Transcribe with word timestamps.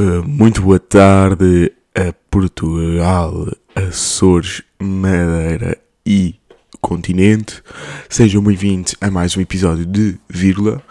Uh, 0.00 0.26
muito 0.26 0.62
boa 0.62 0.80
tarde 0.80 1.70
a 1.94 2.10
Portugal, 2.30 3.48
Açores, 3.74 4.62
Madeira 4.78 5.76
e 6.06 6.36
continente. 6.80 7.62
Sejam 8.08 8.42
bem-vindos 8.42 8.94
a 8.98 9.10
mais 9.10 9.36
um 9.36 9.42
episódio 9.42 9.84
de 9.84 10.18
Vírgula. 10.26 10.82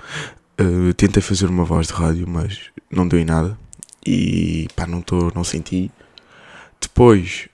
Uh, 0.62 0.94
tentei 0.94 1.24
fazer 1.24 1.48
uma 1.48 1.64
voz 1.64 1.88
de 1.88 1.94
rádio, 1.94 2.28
mas 2.30 2.70
não 2.92 3.08
deu 3.08 3.18
em 3.18 3.26
nada. 3.26 3.58
E 4.06 4.68
pá, 4.76 4.86
não, 4.86 5.02
tô, 5.02 5.32
não 5.34 5.44
senti. 5.44 5.90
Depois 6.80 7.50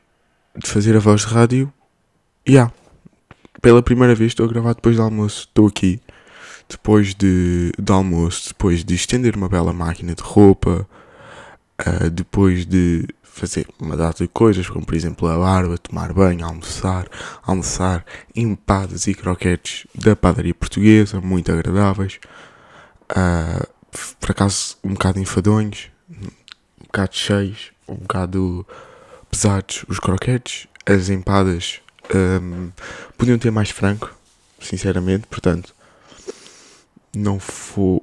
de 0.57 0.69
fazer 0.69 0.93
a 0.97 0.99
voz 0.99 1.21
de 1.21 1.27
rádio, 1.27 1.71
já. 2.45 2.51
Yeah, 2.53 2.73
pela 3.61 3.81
primeira 3.81 4.13
vez 4.13 4.31
estou 4.31 4.45
a 4.45 4.49
gravar 4.49 4.73
depois 4.73 4.97
do 4.97 5.03
almoço. 5.03 5.47
Estou 5.47 5.67
aqui. 5.67 6.01
Depois 6.67 7.15
de, 7.15 7.71
de 7.81 7.93
almoço, 7.93 8.49
depois 8.49 8.83
de 8.83 8.93
estender 8.93 9.37
uma 9.37 9.47
bela 9.47 9.71
máquina 9.71 10.13
de 10.13 10.21
roupa, 10.21 10.85
uh, 11.79 12.09
depois 12.09 12.65
de 12.65 13.07
fazer 13.23 13.67
uma 13.79 13.97
data 13.97 14.23
de 14.23 14.29
coisas, 14.29 14.69
como 14.69 14.85
por 14.85 14.95
exemplo 14.95 15.27
a 15.27 15.37
barba, 15.37 15.77
tomar 15.77 16.13
banho, 16.13 16.45
almoçar, 16.45 17.07
almoçar 17.43 18.05
empadas 18.33 19.07
e 19.07 19.13
croquetes 19.13 19.85
da 19.93 20.15
padaria 20.15 20.53
portuguesa, 20.53 21.19
muito 21.19 21.51
agradáveis. 21.51 22.19
Uh, 23.11 23.67
por 24.19 24.31
acaso 24.31 24.77
um 24.83 24.93
bocado 24.93 25.19
enfadonhos, 25.19 25.89
um 26.09 26.85
bocado 26.85 27.15
cheios, 27.15 27.71
um 27.87 27.95
bocado 27.95 28.65
pesados 29.29 29.83
os 29.89 29.99
croquetes, 29.99 30.67
as 30.85 31.09
empadas 31.09 31.81
um, 32.13 32.71
podiam 33.17 33.37
ter 33.37 33.51
mais 33.51 33.69
franco, 33.69 34.15
sinceramente, 34.59 35.27
portanto 35.27 35.75
não 37.13 37.39
for 37.39 38.01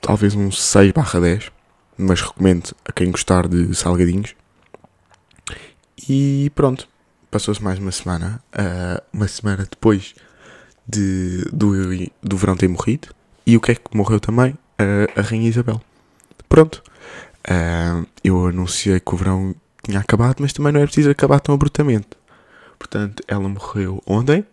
talvez 0.00 0.34
um 0.34 0.50
6 0.50 0.92
barra 0.92 1.20
10 1.20 1.55
mas 1.96 2.20
recomendo 2.20 2.74
a 2.84 2.92
quem 2.92 3.10
gostar 3.10 3.48
de 3.48 3.74
salgadinhos. 3.74 4.34
E 6.08 6.50
pronto, 6.54 6.88
passou-se 7.30 7.62
mais 7.62 7.78
uma 7.78 7.92
semana, 7.92 8.42
uh, 8.54 9.02
uma 9.12 9.28
semana 9.28 9.66
depois 9.68 10.14
de, 10.86 11.44
do, 11.52 11.72
do 12.22 12.36
verão 12.36 12.56
ter 12.56 12.68
morrido. 12.68 13.08
E 13.46 13.56
o 13.56 13.60
que 13.60 13.72
é 13.72 13.74
que 13.74 13.96
morreu 13.96 14.20
também? 14.20 14.52
Uh, 14.80 15.18
a 15.18 15.22
Rainha 15.22 15.48
Isabel. 15.48 15.80
Pronto, 16.48 16.82
uh, 17.48 18.06
eu 18.22 18.46
anunciei 18.46 19.00
que 19.00 19.14
o 19.14 19.16
verão 19.16 19.54
tinha 19.82 20.00
acabado, 20.00 20.36
mas 20.40 20.52
também 20.52 20.72
não 20.72 20.80
é 20.80 20.84
preciso 20.84 21.10
acabar 21.10 21.40
tão 21.40 21.54
abruptamente. 21.54 22.08
Portanto, 22.78 23.22
ela 23.26 23.48
morreu 23.48 24.02
ontem. 24.06 24.44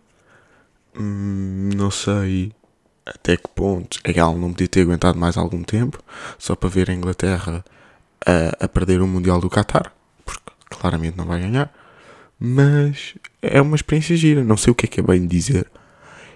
Hum, 0.96 1.70
não 1.74 1.90
sei 1.90 2.52
até 3.06 3.36
que 3.36 3.48
ponto 3.48 3.98
é 4.02 4.12
que 4.12 4.20
ela 4.20 4.34
não 4.34 4.50
podia 4.52 4.68
ter 4.68 4.82
aguentado 4.82 5.18
mais 5.18 5.36
algum 5.36 5.62
tempo 5.62 6.02
só 6.38 6.56
para 6.56 6.68
ver 6.68 6.90
a 6.90 6.94
Inglaterra 6.94 7.64
a, 8.26 8.64
a 8.64 8.68
perder 8.68 9.02
o 9.02 9.06
Mundial 9.06 9.40
do 9.40 9.50
Qatar, 9.50 9.92
porque 10.24 10.52
claramente 10.70 11.16
não 11.16 11.26
vai 11.26 11.40
ganhar. 11.40 11.72
Mas 12.38 13.14
é 13.40 13.60
uma 13.60 13.76
experiência 13.76 14.16
gira, 14.16 14.42
não 14.42 14.56
sei 14.56 14.70
o 14.70 14.74
que 14.74 14.86
é 14.86 14.88
que 14.88 15.00
é 15.00 15.02
bem 15.02 15.26
dizer. 15.26 15.70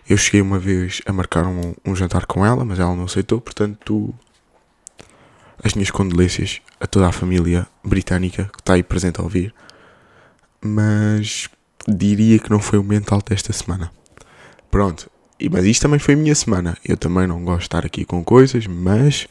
Eu 0.08 0.16
cheguei 0.16 0.40
uma 0.40 0.58
vez 0.58 1.02
a 1.06 1.12
marcar 1.12 1.46
um, 1.46 1.74
um 1.84 1.94
jantar 1.94 2.24
com 2.26 2.44
ela, 2.44 2.64
mas 2.64 2.78
ela 2.78 2.94
não 2.94 3.04
aceitou, 3.04 3.40
portanto, 3.40 4.14
as 5.62 5.74
minhas 5.74 5.90
condolências 5.90 6.60
a 6.80 6.86
toda 6.86 7.08
a 7.08 7.12
família 7.12 7.66
britânica 7.84 8.44
que 8.52 8.60
está 8.60 8.74
aí 8.74 8.82
presente 8.82 9.20
a 9.20 9.22
ouvir. 9.22 9.54
Mas 10.62 11.48
diria 11.86 12.38
que 12.38 12.50
não 12.50 12.60
foi 12.60 12.78
o 12.78 12.84
mental 12.84 13.20
desta 13.22 13.52
semana. 13.52 13.92
Pronto, 14.70 15.10
mas 15.50 15.64
isto 15.64 15.82
também 15.82 15.98
foi 15.98 16.14
a 16.14 16.16
minha 16.16 16.34
semana. 16.34 16.76
Eu 16.84 16.96
também 16.96 17.26
não 17.26 17.44
gosto 17.44 17.60
de 17.60 17.66
estar 17.66 17.86
aqui 17.86 18.04
com 18.04 18.24
coisas, 18.24 18.66
mas 18.66 19.28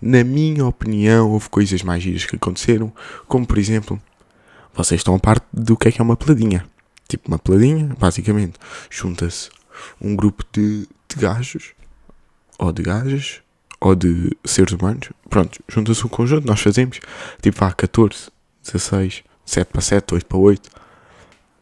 na 0.00 0.22
minha 0.22 0.64
opinião 0.64 1.30
houve 1.30 1.48
coisas 1.48 1.82
mais 1.82 2.02
giras 2.02 2.24
que 2.24 2.36
aconteceram, 2.36 2.92
como 3.26 3.46
por 3.46 3.58
exemplo, 3.58 4.00
vocês 4.74 5.00
estão 5.00 5.14
a 5.16 5.18
parte 5.18 5.44
do 5.52 5.76
que 5.76 5.88
é 5.88 5.92
que 5.92 6.00
é 6.00 6.04
uma 6.04 6.16
peladinha. 6.16 6.64
Tipo, 7.08 7.28
uma 7.28 7.38
peladinha, 7.38 7.96
basicamente, 7.98 8.54
junta-se 8.88 9.50
um 10.00 10.14
grupo 10.14 10.44
de, 10.52 10.86
de 11.08 11.16
gajos, 11.16 11.72
ou 12.58 12.72
de 12.72 12.82
gajas, 12.82 13.40
ou 13.80 13.94
de 13.94 14.36
seres 14.44 14.72
humanos. 14.72 15.10
Pronto, 15.28 15.58
junta-se 15.68 16.04
um 16.04 16.08
conjunto, 16.08 16.46
nós 16.46 16.60
fazemos, 16.60 17.00
tipo, 17.40 17.64
há 17.64 17.72
14, 17.72 18.30
16, 18.64 19.24
7 19.44 19.68
para 19.68 19.80
7, 19.80 20.14
8 20.14 20.26
para 20.26 20.38
8. 20.38 20.70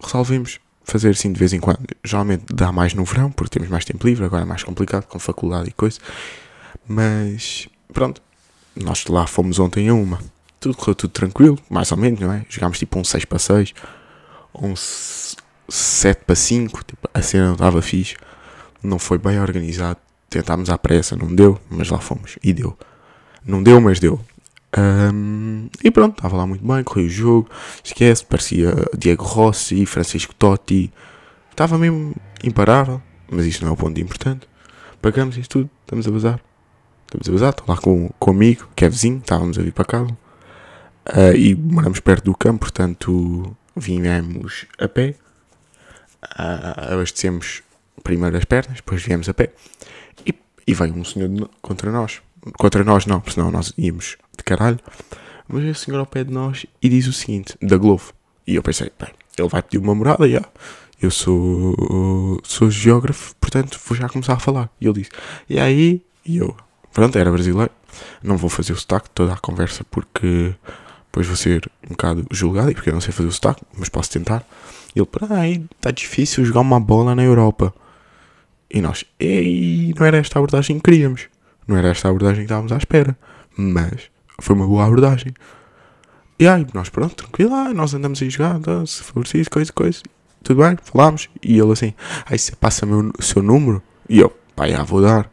Resolvemos 0.02 0.58
fazer 0.86 1.10
assim 1.10 1.32
de 1.32 1.38
vez 1.38 1.52
em 1.52 1.60
quando. 1.60 1.80
Geralmente 2.02 2.44
dá 2.54 2.72
mais 2.72 2.94
no 2.94 3.04
verão, 3.04 3.30
porque 3.30 3.58
temos 3.58 3.68
mais 3.68 3.84
tempo 3.84 4.06
livre, 4.06 4.24
agora 4.24 4.42
é 4.42 4.46
mais 4.46 4.62
complicado 4.62 5.04
com 5.06 5.18
faculdade 5.18 5.68
e 5.68 5.72
coisa. 5.72 5.98
Mas 6.88 7.68
pronto, 7.92 8.22
nós 8.74 9.04
lá 9.06 9.26
fomos 9.26 9.58
ontem 9.58 9.88
a 9.88 9.94
uma. 9.94 10.20
Tudo 10.60 10.76
correu 10.76 10.94
tudo 10.94 11.10
tranquilo, 11.10 11.58
mais 11.68 11.90
ou 11.90 11.98
menos, 11.98 12.20
não 12.20 12.32
é? 12.32 12.46
Jogámos 12.48 12.78
tipo 12.78 12.98
um 12.98 13.04
6 13.04 13.24
para 13.24 13.38
6, 13.38 13.74
um 14.54 14.74
7 15.68 16.24
para 16.24 16.34
5, 16.34 16.84
tipo, 16.84 17.10
a 17.12 17.20
cena 17.20 17.46
não 17.46 17.54
estava 17.54 17.82
fixe, 17.82 18.16
não 18.82 18.98
foi 18.98 19.18
bem 19.18 19.40
organizado. 19.40 19.98
Tentámos 20.30 20.70
à 20.70 20.78
pressa, 20.78 21.16
não 21.16 21.34
deu, 21.34 21.60
mas 21.68 21.88
lá 21.88 21.98
fomos 21.98 22.36
e 22.42 22.52
deu. 22.52 22.76
Não 23.44 23.62
deu, 23.62 23.80
mas 23.80 24.00
deu. 24.00 24.20
Um, 24.76 25.68
e 25.82 25.90
pronto, 25.90 26.16
estava 26.16 26.36
lá 26.36 26.46
muito 26.46 26.66
bem, 26.66 26.84
correu 26.84 27.06
o 27.06 27.08
jogo, 27.08 27.50
esquece, 27.82 28.24
parecia 28.24 28.74
Diego 28.96 29.24
Rossi, 29.24 29.86
Francisco 29.86 30.34
Totti, 30.34 30.92
estava 31.50 31.78
mesmo 31.78 32.14
imparável, 32.44 33.00
mas 33.30 33.46
isto 33.46 33.64
não 33.64 33.70
é 33.70 33.74
o 33.74 33.76
ponto 33.76 33.98
importante. 34.00 34.46
Pagamos 35.00 35.36
isto 35.38 35.60
tudo, 35.60 35.70
estamos 35.82 36.06
a 36.06 36.10
bazar. 36.10 36.40
Estamos 37.06 37.28
a 37.28 37.32
bazar, 37.32 37.50
estou 37.50 37.66
lá 37.68 37.80
com, 37.80 38.10
com 38.18 38.30
um 38.30 38.34
amigo, 38.34 38.68
que 38.74 38.84
é 38.84 38.88
vizinho, 38.88 39.18
estávamos 39.18 39.58
a 39.58 39.62
vir 39.62 39.72
para 39.72 39.84
casa. 39.84 40.10
Uh, 41.08 41.36
e 41.36 41.54
moramos 41.54 42.00
perto 42.00 42.24
do 42.24 42.36
campo, 42.36 42.60
portanto 42.60 43.56
viemos 43.74 44.66
a 44.78 44.88
pé. 44.88 45.14
Uh, 46.24 46.94
abastecemos 46.94 47.62
primeiro 48.02 48.36
as 48.36 48.44
pernas, 48.44 48.76
depois 48.76 49.02
viemos 49.02 49.28
a 49.28 49.34
pé. 49.34 49.52
E, 50.26 50.34
e 50.66 50.74
veio 50.74 50.94
um 50.94 51.04
senhor 51.04 51.30
contra 51.62 51.90
nós. 51.92 52.20
Contra 52.58 52.84
nós 52.84 53.06
não, 53.06 53.20
porque 53.20 53.34
senão 53.34 53.50
nós 53.50 53.72
íamos 53.76 54.16
de 54.36 54.44
caralho. 54.44 54.78
Mas 55.48 55.64
o 55.64 55.74
senhor 55.74 55.98
ao 55.98 56.06
pé 56.06 56.24
de 56.24 56.32
nós 56.32 56.66
e 56.82 56.88
diz 56.88 57.06
o 57.06 57.12
seguinte, 57.12 57.56
da 57.62 57.76
Globo. 57.76 58.12
E 58.46 58.54
eu 58.54 58.62
pensei, 58.62 58.90
bem, 58.98 59.10
ele 59.38 59.48
vai 59.48 59.62
pedir 59.62 59.78
uma 59.78 59.94
morada, 59.94 60.28
já. 60.28 60.42
Eu 61.00 61.10
sou, 61.10 62.40
sou 62.42 62.70
geógrafo, 62.70 63.34
portanto 63.36 63.78
vou 63.86 63.96
já 63.96 64.08
começar 64.08 64.34
a 64.34 64.38
falar. 64.38 64.70
E 64.80 64.86
ele 64.86 65.00
disse, 65.00 65.10
e 65.48 65.58
aí? 65.58 66.02
E 66.24 66.38
eu, 66.38 66.56
pronto, 66.92 67.16
era 67.18 67.30
brasileiro. 67.30 67.70
Não 68.22 68.36
vou 68.36 68.50
fazer 68.50 68.72
o 68.72 68.76
sotaque 68.76 69.10
toda 69.10 69.32
a 69.32 69.38
conversa 69.38 69.84
porque 69.84 70.54
depois 71.06 71.26
vou 71.26 71.36
ser 71.36 71.70
um 71.84 71.90
bocado 71.90 72.26
julgado 72.30 72.70
e 72.70 72.74
porque 72.74 72.90
eu 72.90 72.94
não 72.94 73.00
sei 73.00 73.12
fazer 73.12 73.28
o 73.28 73.32
sotaque, 73.32 73.62
mas 73.76 73.88
posso 73.88 74.10
tentar. 74.10 74.44
E 74.94 74.98
ele, 74.98 75.08
ah, 75.30 75.40
aí 75.40 75.64
está 75.76 75.90
difícil 75.90 76.44
jogar 76.44 76.60
uma 76.60 76.80
bola 76.80 77.14
na 77.14 77.22
Europa. 77.22 77.74
E 78.70 78.80
nós, 78.80 79.04
ei, 79.18 79.94
não 79.98 80.04
era 80.04 80.18
esta 80.18 80.38
a 80.38 80.40
abordagem 80.40 80.76
que 80.76 80.90
queríamos. 80.90 81.28
Não 81.66 81.76
era 81.76 81.88
esta 81.88 82.08
a 82.08 82.10
abordagem 82.10 82.38
que 82.38 82.44
estávamos 82.44 82.72
à 82.72 82.76
espera. 82.76 83.16
Mas 83.56 84.10
foi 84.40 84.54
uma 84.54 84.66
boa 84.66 84.84
abordagem. 84.84 85.32
E 86.38 86.46
aí, 86.46 86.66
nós 86.74 86.90
pronto, 86.90 87.14
tranquilo, 87.14 87.54
ah, 87.54 87.72
nós 87.72 87.94
andamos 87.94 88.20
aí 88.20 88.28
jogando, 88.28 88.64
tá, 88.64 88.86
se 88.86 89.02
for 89.02 89.20
preciso, 89.20 89.50
coisa, 89.50 89.72
coisa. 89.72 90.02
Tudo 90.42 90.62
bem, 90.62 90.76
falámos. 90.82 91.30
E 91.42 91.58
ele 91.58 91.72
assim, 91.72 91.94
aí 92.26 92.38
você 92.38 92.54
passa 92.54 92.86
o 92.86 93.22
seu 93.22 93.42
número? 93.42 93.82
E 94.08 94.20
eu, 94.20 94.30
pá, 94.54 94.68
já 94.68 94.82
vou 94.84 95.00
dar. 95.00 95.24
O 95.24 95.30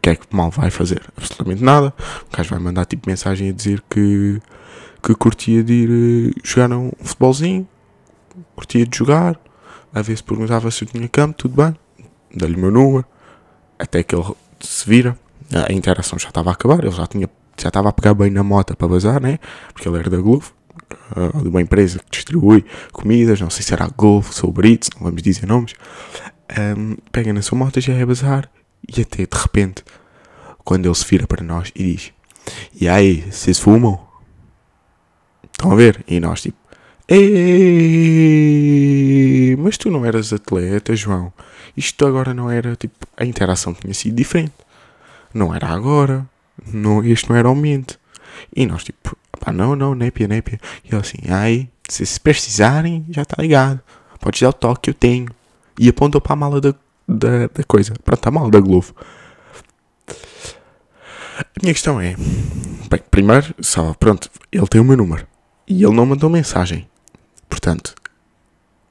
que 0.00 0.10
é 0.10 0.16
que 0.16 0.26
mal 0.30 0.50
vai 0.50 0.70
fazer? 0.70 1.02
Absolutamente 1.16 1.62
nada. 1.62 1.92
O 2.30 2.36
gajo 2.36 2.50
vai 2.50 2.58
mandar 2.58 2.84
tipo 2.84 3.08
mensagem 3.08 3.48
a 3.48 3.52
dizer 3.52 3.82
que, 3.90 4.40
que 5.02 5.14
curtia 5.14 5.62
de 5.62 5.72
ir 5.72 5.90
uh, 5.90 6.40
jogar 6.44 6.76
um 6.76 6.92
futebolzinho, 7.02 7.68
curtia 8.54 8.86
de 8.86 8.96
jogar, 8.96 9.38
a 9.92 10.02
ver 10.02 10.16
se 10.16 10.22
perguntava 10.22 10.70
se 10.70 10.84
eu 10.84 10.88
tinha 10.88 11.08
campo, 11.08 11.36
tudo 11.36 11.62
bem. 11.62 11.76
Dá-lhe 12.34 12.54
o 12.54 12.58
meu 12.58 12.70
número, 12.70 13.04
até 13.78 14.02
que 14.02 14.14
ele 14.14 14.34
se 14.60 14.88
vira. 14.88 15.18
A 15.52 15.72
interação 15.72 16.18
já 16.18 16.28
estava 16.28 16.50
a 16.50 16.52
acabar, 16.52 16.82
ele 16.82 16.90
já 16.90 17.06
tinha 17.06 17.28
já 17.56 17.68
estava 17.68 17.88
a 17.88 17.92
pegar 17.92 18.14
bem 18.14 18.30
na 18.30 18.42
moto 18.42 18.76
para 18.76 18.88
bazar, 18.88 19.20
né? 19.20 19.38
Porque 19.72 19.88
ele 19.88 19.98
era 19.98 20.10
da 20.10 20.16
Globo, 20.16 20.44
uh, 21.16 21.40
de 21.42 21.48
uma 21.48 21.62
empresa 21.62 22.00
que 22.00 22.10
distribui 22.10 22.64
comidas, 22.92 23.40
não 23.40 23.48
sei 23.48 23.62
se 23.62 23.72
era 23.72 23.84
a 23.84 23.88
Globo, 23.88 24.26
ou 24.42 24.52
Brits, 24.52 24.90
não 24.96 25.04
vamos 25.04 25.22
dizer 25.22 25.46
nomes. 25.46 25.74
Um, 26.76 26.96
pega 27.12 27.32
na 27.32 27.42
sua 27.42 27.56
moto, 27.56 27.80
já 27.80 27.94
é 27.94 28.04
bazar, 28.04 28.50
e 28.88 29.00
até 29.00 29.24
de 29.24 29.38
repente, 29.38 29.84
quando 30.64 30.86
ele 30.86 30.94
se 30.94 31.04
vira 31.08 31.26
para 31.26 31.44
nós 31.44 31.70
e 31.76 31.94
diz: 31.94 32.12
E 32.80 32.88
aí, 32.88 33.24
vocês 33.30 33.58
fumam? 33.58 34.00
Estão 35.52 35.70
a 35.70 35.76
ver? 35.76 36.04
E 36.08 36.18
nós, 36.18 36.42
tipo, 36.42 36.58
Ei, 37.06 37.24
mas 39.58 39.76
tu 39.76 39.90
não 39.90 40.06
eras 40.06 40.32
atleta, 40.32 40.96
João. 40.96 41.30
Isto 41.76 42.06
agora 42.06 42.32
não 42.32 42.50
era 42.50 42.74
tipo. 42.76 43.06
A 43.16 43.26
interação 43.26 43.74
tinha 43.74 43.92
sido 43.92 44.16
diferente. 44.16 44.54
Não 45.34 45.54
era 45.54 45.68
agora 45.68 46.26
não, 46.72 47.04
este 47.04 47.28
não 47.28 47.36
era 47.36 47.50
o 47.50 47.54
momento. 47.54 47.98
E 48.54 48.66
nós 48.66 48.84
tipo, 48.84 49.16
pá, 49.38 49.52
não, 49.52 49.74
não, 49.74 49.94
népia, 49.94 50.28
népia. 50.28 50.60
E 50.84 50.88
ele 50.88 51.00
assim, 51.00 51.18
ai, 51.28 51.68
se, 51.88 52.20
precisarem, 52.20 53.04
já 53.10 53.22
está 53.22 53.42
ligado. 53.42 53.80
Pode 54.20 54.40
dar 54.40 54.48
o 54.48 54.52
toque 54.52 54.82
que 54.82 54.90
eu 54.90 54.94
tenho. 54.94 55.28
E 55.78 55.88
apontou 55.88 56.20
para 56.20 56.32
a 56.32 56.36
mala 56.36 56.60
da, 56.60 56.74
da, 57.06 57.48
da 57.48 57.64
coisa. 57.66 57.94
Pronto, 58.04 58.26
a 58.26 58.30
mala 58.30 58.50
da 58.50 58.60
Globo. 58.60 58.94
A 61.36 61.44
minha 61.60 61.74
questão 61.74 62.00
é, 62.00 62.14
Bem, 62.88 63.02
primeiro, 63.10 63.54
só, 63.60 63.92
pronto, 63.94 64.30
ele 64.52 64.66
tem 64.68 64.80
o 64.80 64.84
meu 64.84 64.96
número. 64.96 65.26
E 65.66 65.82
ele 65.82 65.94
não 65.94 66.06
mandou 66.06 66.30
mensagem. 66.30 66.88
Portanto, 67.48 67.94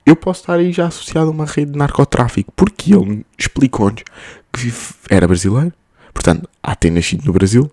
eu 0.05 0.15
posso 0.15 0.41
estar 0.41 0.55
aí 0.55 0.71
já 0.73 0.87
associado 0.87 1.29
a 1.29 1.31
uma 1.31 1.45
rede 1.45 1.71
de 1.71 1.77
narcotráfico. 1.77 2.51
Porque 2.55 2.93
ele 2.93 3.25
explicou-nos 3.37 4.03
que 4.51 4.73
era 5.09 5.27
brasileiro. 5.27 5.73
Portanto, 6.13 6.49
há 6.61 6.75
ter 6.75 6.91
nascido 6.91 7.25
no 7.25 7.33
Brasil. 7.33 7.71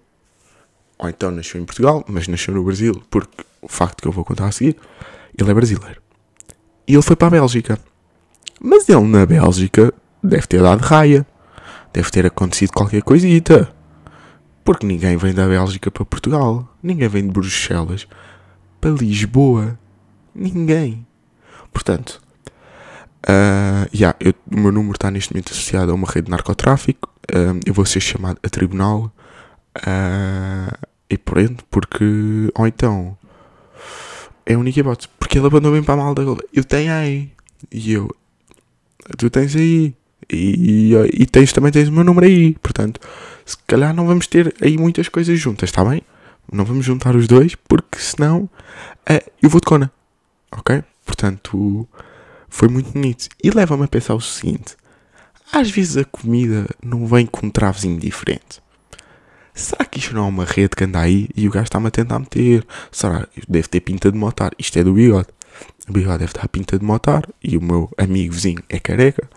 Ou 0.99 1.09
então 1.09 1.31
nasceu 1.31 1.61
em 1.61 1.65
Portugal, 1.65 2.05
mas 2.09 2.29
nasceu 2.29 2.55
no 2.55 2.65
Brasil. 2.65 3.03
Porque 3.11 3.45
o 3.63 3.69
facto 3.69 4.03
que 4.03 4.09
eu 4.09 4.13
vou 4.13 4.25
contar 4.25 4.47
a 4.47 4.53
seguir, 4.53 4.77
ele 5.39 5.51
é 5.51 5.55
brasileiro. 5.55 6.01
E 6.87 6.95
ele 6.95 7.03
foi 7.03 7.17
para 7.17 7.29
a 7.29 7.31
Bélgica. 7.31 7.79
Mas 8.61 8.89
ele 8.89 9.07
na 9.07 9.25
Bélgica 9.25 9.93
deve 10.23 10.47
ter 10.47 10.63
dado 10.63 10.81
raia. 10.81 11.27
Deve 11.93 12.11
ter 12.11 12.27
acontecido 12.27 12.73
qualquer 12.73 13.03
coisita. 13.03 13.73
Porque 14.65 14.87
ninguém 14.87 15.17
vem 15.17 15.33
da 15.33 15.47
Bélgica 15.47 15.91
para 15.91 16.05
Portugal. 16.05 16.69
Ninguém 16.83 17.09
vem 17.09 17.23
de 17.25 17.33
Bruxelas 17.33 18.07
para 18.81 18.91
Lisboa. 18.91 19.79
Ninguém. 20.35 21.07
Portanto, 21.73 22.21
uh, 23.29 23.89
yeah, 23.95 24.17
eu, 24.21 24.35
o 24.51 24.59
meu 24.59 24.73
número 24.73 24.97
está 24.97 25.11
neste 25.11 25.33
momento 25.33 25.53
associado 25.53 25.91
a 25.93 25.95
uma 25.95 26.07
rede 26.07 26.27
de 26.27 26.31
narcotráfico. 26.31 27.09
Uh, 27.31 27.61
eu 27.67 27.75
vou 27.75 27.85
ser 27.85 28.01
chamado 28.01 28.39
a 28.43 28.49
tribunal 28.49 29.13
uh, 29.79 30.87
e 31.09 31.19
prendo, 31.19 31.63
porque. 31.71 32.05
Ou 32.55 32.67
então. 32.67 33.17
É 34.47 34.55
a 34.55 34.59
única 34.59 34.81
hipótese. 34.81 35.09
Porque 35.19 35.39
ele 35.39 35.47
abandonou 35.47 35.73
bem 35.73 35.83
para 35.83 35.95
a 35.95 36.05
malda. 36.05 36.23
Eu 36.53 36.65
tenho 36.65 36.93
aí. 36.93 37.31
E 37.71 37.93
eu. 37.93 38.15
Tu 39.17 39.31
tens 39.31 39.55
aí. 39.55 39.95
E, 40.33 40.93
e, 40.93 41.23
e 41.23 41.27
tens, 41.27 41.53
também 41.53 41.73
tens 41.73 41.89
o 41.89 41.93
meu 41.93 42.05
número 42.05 42.27
aí. 42.27 42.55
Portanto, 42.55 43.01
se 43.45 43.57
calhar 43.67 43.95
não 43.95 44.07
vamos 44.07 44.27
ter 44.27 44.55
aí 44.61 44.79
muitas 44.79 45.09
coisas 45.09 45.39
juntas, 45.39 45.71
está 45.71 45.85
bem? 45.85 46.03
Não 46.53 46.65
vamos 46.65 46.85
juntar 46.85 47.15
os 47.15 47.27
dois, 47.27 47.55
porque 47.55 47.99
senão 47.99 48.49
uh, 49.09 49.31
eu 49.43 49.49
vou 49.49 49.61
de 49.61 49.67
cona. 49.67 49.93
Ok? 50.53 50.83
Portanto, 51.05 51.89
foi 52.51 52.69
muito 52.69 52.91
bonito. 52.91 53.29
E 53.43 53.51
leva-me 53.51 53.85
a 53.85 53.89
pensar 53.89 54.15
o 54.15 54.21
seguinte: 54.21 54.77
às 55.53 55.71
vezes 55.71 55.97
a 55.97 56.05
comida 56.05 56.67
não 56.83 57.07
vem 57.07 57.25
com 57.25 57.47
um 57.47 57.51
travozinho 57.51 57.99
diferente. 57.99 58.61
Será 59.55 59.85
que 59.85 59.99
isto 59.99 60.15
não 60.15 60.27
é 60.27 60.29
uma 60.29 60.45
rede 60.45 60.71
que 60.77 60.85
anda 60.85 61.01
aí 61.01 61.29
e 61.35 61.49
o 61.49 61.51
gajo 61.51 61.65
está-me 61.65 61.89
a 61.89 61.91
tentar 61.91 62.19
meter? 62.19 62.67
Será? 62.91 63.27
Deve 63.49 63.69
ter 63.69 63.81
pinta 63.81 64.11
de 64.11 64.19
motar. 64.19 64.53
Isto 64.59 64.79
é 64.79 64.85
do 64.85 64.93
bigode. 64.93 65.29
O 65.89 65.93
bigode 65.93 66.19
deve 66.19 66.31
estar 66.31 66.49
pinta 66.49 66.79
de 66.79 66.85
motar 66.85 67.29
e 67.43 67.57
o 67.57 67.63
meu 67.63 67.91
amigo 67.99 68.33
vizinho 68.33 68.63
é 68.69 68.79
careca 68.79 69.29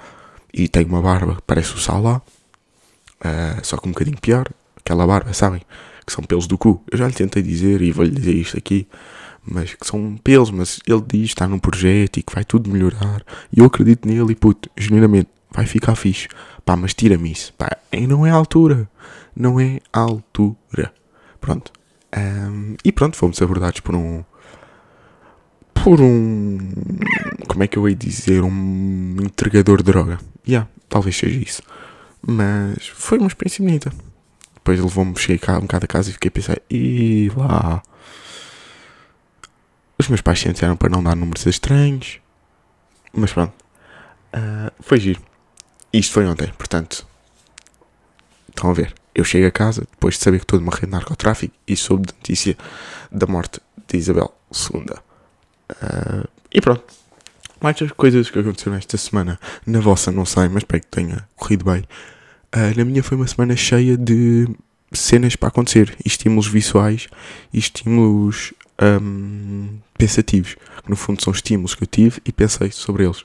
e 0.54 0.68
tem 0.68 0.86
uma 0.86 1.02
barba 1.02 1.36
que 1.36 1.42
parece 1.48 1.74
o 1.74 1.80
Salá, 1.80 2.22
uh, 3.20 3.66
só 3.66 3.78
que 3.78 3.88
um 3.88 3.92
bocadinho 3.92 4.20
pior. 4.20 4.48
Aquela 4.78 5.08
barba, 5.08 5.34
sabem? 5.34 5.62
Que 6.06 6.14
são 6.14 6.24
pelos 6.24 6.46
do 6.46 6.58
cu. 6.58 6.84
Eu 6.92 6.98
já 6.98 7.08
lhe 7.08 7.14
tentei 7.14 7.42
dizer 7.42 7.82
e 7.82 7.92
vou-lhe 7.92 8.12
dizer 8.12 8.36
isto 8.36 8.58
aqui 8.58 8.88
mas 9.46 9.74
que 9.74 9.86
são 9.86 10.18
pelos, 10.24 10.52
mas 10.52 10.80
ele 10.88 11.04
diz 11.06 11.30
está 11.30 11.48
num 11.48 11.60
projeto 11.60 12.18
e 12.18 12.24
que 12.24 12.34
vai 12.34 12.44
tudo 12.44 12.70
melhorar. 12.70 13.24
E 13.52 13.60
eu 13.60 13.66
acredito 13.66 14.08
nele 14.08 14.32
e 14.32 14.36
puto, 14.36 14.70
genuinamente, 14.78 15.30
vai 15.52 15.66
ficar 15.66 15.96
fixe. 15.96 16.28
Pá, 16.66 16.76
mas 16.76 16.94
tira-me 16.94 17.32
isso. 17.32 17.54
Pá, 17.54 17.78
e 17.92 18.08
não 18.08 18.26
é 18.26 18.32
a 18.32 18.36
altura. 18.36 18.90
Não 19.36 19.60
é 19.60 19.80
a 19.92 20.00
altura. 20.00 20.94
Pronto. 21.42 21.72
Um, 22.16 22.76
e 22.84 22.92
pronto, 22.92 23.18
fomos 23.18 23.42
abordados 23.42 23.80
por 23.82 23.96
um. 23.96 24.24
Por 25.74 26.00
um. 26.00 26.60
Como 27.48 27.64
é 27.64 27.68
que 27.68 27.78
eu 27.78 27.90
ia 27.90 27.96
dizer? 27.96 28.44
Um 28.44 29.18
entregador 29.22 29.80
de 29.80 29.84
droga. 29.84 30.20
Yeah, 30.48 30.70
talvez 30.88 31.18
seja 31.18 31.40
isso. 31.40 31.62
Mas 32.26 32.88
foi 32.88 33.18
uma 33.18 33.28
experiência 33.28 33.64
bonita. 33.64 33.92
Depois 34.54 34.80
levou-me, 34.80 35.18
cheguei 35.18 35.38
cá 35.38 35.58
um 35.58 35.62
bocado 35.62 35.84
a 35.84 35.88
casa 35.88 36.10
e 36.10 36.14
fiquei 36.14 36.30
a 36.30 36.32
pensar, 36.32 36.58
e 36.70 37.30
lá 37.36 37.84
os 40.04 40.10
meus 40.10 40.22
pais 40.22 40.40
disseram 40.40 40.76
para 40.76 40.90
não 40.90 41.04
dar 41.04 41.16
números 41.16 41.46
estranhos. 41.46 42.20
Mas 43.14 43.32
pronto. 43.32 43.54
Uh, 44.34 44.72
foi 44.80 45.00
giro. 45.00 45.22
Isto 45.92 46.14
foi 46.14 46.26
ontem, 46.26 46.52
portanto. 46.58 47.06
Estão 48.50 48.70
a 48.70 48.74
ver. 48.74 48.94
Eu 49.14 49.24
chego 49.24 49.48
a 49.48 49.52
casa 49.52 49.88
depois 49.92 50.16
de 50.16 50.22
saber 50.22 50.40
que 50.40 50.46
estou 50.46 50.60
numa 50.60 50.72
rede 50.72 50.88
de 50.88 50.92
narcotráfico 50.92 51.54
e 51.68 51.76
soube 51.76 52.08
de 52.08 52.14
notícia 52.14 52.58
da 53.12 53.28
morte 53.28 53.60
de 53.88 53.98
Isabel 53.98 54.34
II. 54.52 54.82
Uh, 54.82 54.96
ah, 55.82 56.28
e 56.52 56.62
pronto. 56.62 56.84
Mais 57.62 57.82
as 57.82 57.92
coisas 57.92 58.30
que 58.30 58.40
aconteceram 58.40 58.76
esta 58.76 58.98
semana. 58.98 59.40
Na 59.66 59.80
vossa 59.80 60.12
não 60.12 60.26
sei, 60.26 60.48
mas 60.50 60.64
espero 60.64 60.82
que 60.82 60.88
tenha 60.88 61.28
corrido 61.36 61.66
bem. 61.66 61.84
Uh, 62.54 62.78
na 62.78 62.84
minha 62.84 63.04
foi 63.04 63.16
uma 63.16 63.28
semana 63.28 63.56
cheia 63.56 63.96
de 63.96 64.48
cenas 64.92 65.36
para 65.36 65.50
acontecer. 65.50 65.96
E 66.04 66.08
estímulos 66.08 66.48
visuais 66.48 67.08
e 67.54 67.60
estímulos 67.60 68.54
um, 68.84 69.80
pensativos, 69.98 70.56
que 70.84 70.90
no 70.90 70.96
fundo 70.96 71.24
são 71.24 71.32
estímulos 71.32 71.76
que 71.76 71.84
eu 71.84 71.88
tive 71.88 72.22
e 72.26 72.32
pensei 72.32 72.72
sobre 72.72 73.06
eles. 73.06 73.24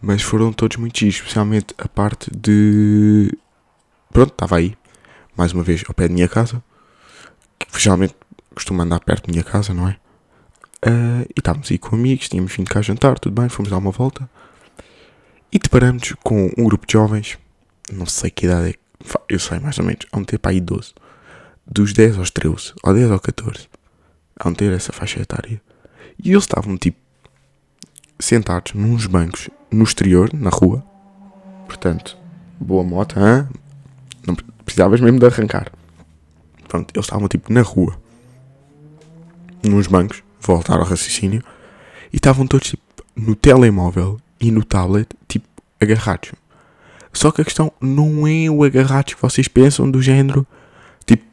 Mas 0.00 0.22
foram 0.22 0.52
todos 0.52 0.76
muito 0.78 0.98
giros, 0.98 1.16
especialmente 1.16 1.74
a 1.78 1.88
parte 1.88 2.30
de. 2.34 3.32
Pronto, 4.12 4.32
estava 4.32 4.56
aí, 4.56 4.76
mais 5.36 5.52
uma 5.52 5.62
vez, 5.62 5.84
ao 5.86 5.94
pé 5.94 6.08
da 6.08 6.14
minha 6.14 6.28
casa, 6.28 6.62
que 7.58 7.80
geralmente 7.80 8.14
costumo 8.54 8.82
andar 8.82 9.00
perto 9.00 9.26
da 9.26 9.32
minha 9.32 9.44
casa, 9.44 9.72
não 9.72 9.88
é? 9.88 9.96
Uh, 10.84 11.22
e 11.28 11.38
estávamos 11.38 11.70
aí 11.70 11.78
com 11.78 11.94
amigos, 11.94 12.28
tínhamos 12.28 12.52
vindo 12.52 12.68
cá 12.68 12.82
jantar, 12.82 13.18
tudo 13.18 13.40
bem, 13.40 13.48
fomos 13.48 13.70
dar 13.70 13.78
uma 13.78 13.92
volta. 13.92 14.28
E 15.52 15.58
deparamos 15.58 16.14
com 16.24 16.50
um 16.58 16.64
grupo 16.64 16.86
de 16.86 16.94
jovens, 16.94 17.38
não 17.92 18.06
sei 18.06 18.30
que 18.30 18.46
idade 18.46 18.70
é, 18.70 18.74
eu 19.28 19.38
sei 19.38 19.60
mais 19.60 19.78
ou 19.78 19.84
menos, 19.84 20.06
há 20.10 20.18
um 20.18 20.24
tempo 20.24 20.48
aí 20.48 20.60
12, 20.60 20.94
dos 21.64 21.92
10 21.92 22.18
aos 22.18 22.30
13, 22.30 22.72
ou 22.82 22.94
10 22.94 23.10
ou 23.10 23.20
14 23.20 23.71
a 24.50 24.54
ter 24.54 24.72
essa 24.72 24.92
faixa 24.92 25.20
etária. 25.20 25.60
E 26.22 26.30
eles 26.30 26.44
estavam 26.44 26.76
tipo 26.76 26.98
sentados 28.18 28.74
nos 28.74 29.06
bancos 29.06 29.48
no 29.70 29.84
exterior, 29.84 30.30
na 30.32 30.50
rua. 30.50 30.84
Portanto, 31.66 32.16
boa 32.60 32.84
moto, 32.84 33.18
hein? 33.18 33.48
não 34.26 34.34
precisavas 34.64 35.00
mesmo 35.00 35.18
de 35.18 35.26
arrancar. 35.26 35.72
Pronto, 36.68 36.92
eles 36.94 37.06
estavam 37.06 37.28
tipo 37.28 37.52
na 37.52 37.62
rua, 37.62 37.98
nos 39.62 39.86
bancos, 39.86 40.22
voltar 40.40 40.78
ao 40.78 40.84
raciocínio, 40.84 41.42
e 42.12 42.16
estavam 42.16 42.46
todos 42.46 42.70
tipo 42.70 42.82
no 43.14 43.34
telemóvel 43.34 44.20
e 44.40 44.50
no 44.50 44.64
tablet, 44.64 45.08
tipo 45.28 45.46
agarrados. 45.80 46.32
Só 47.12 47.30
que 47.30 47.42
a 47.42 47.44
questão 47.44 47.72
não 47.80 48.26
é 48.26 48.48
o 48.48 48.64
agarrados 48.64 49.14
que 49.14 49.20
vocês 49.20 49.48
pensam 49.48 49.90
do 49.90 50.00
género, 50.00 50.46
tipo, 51.04 51.24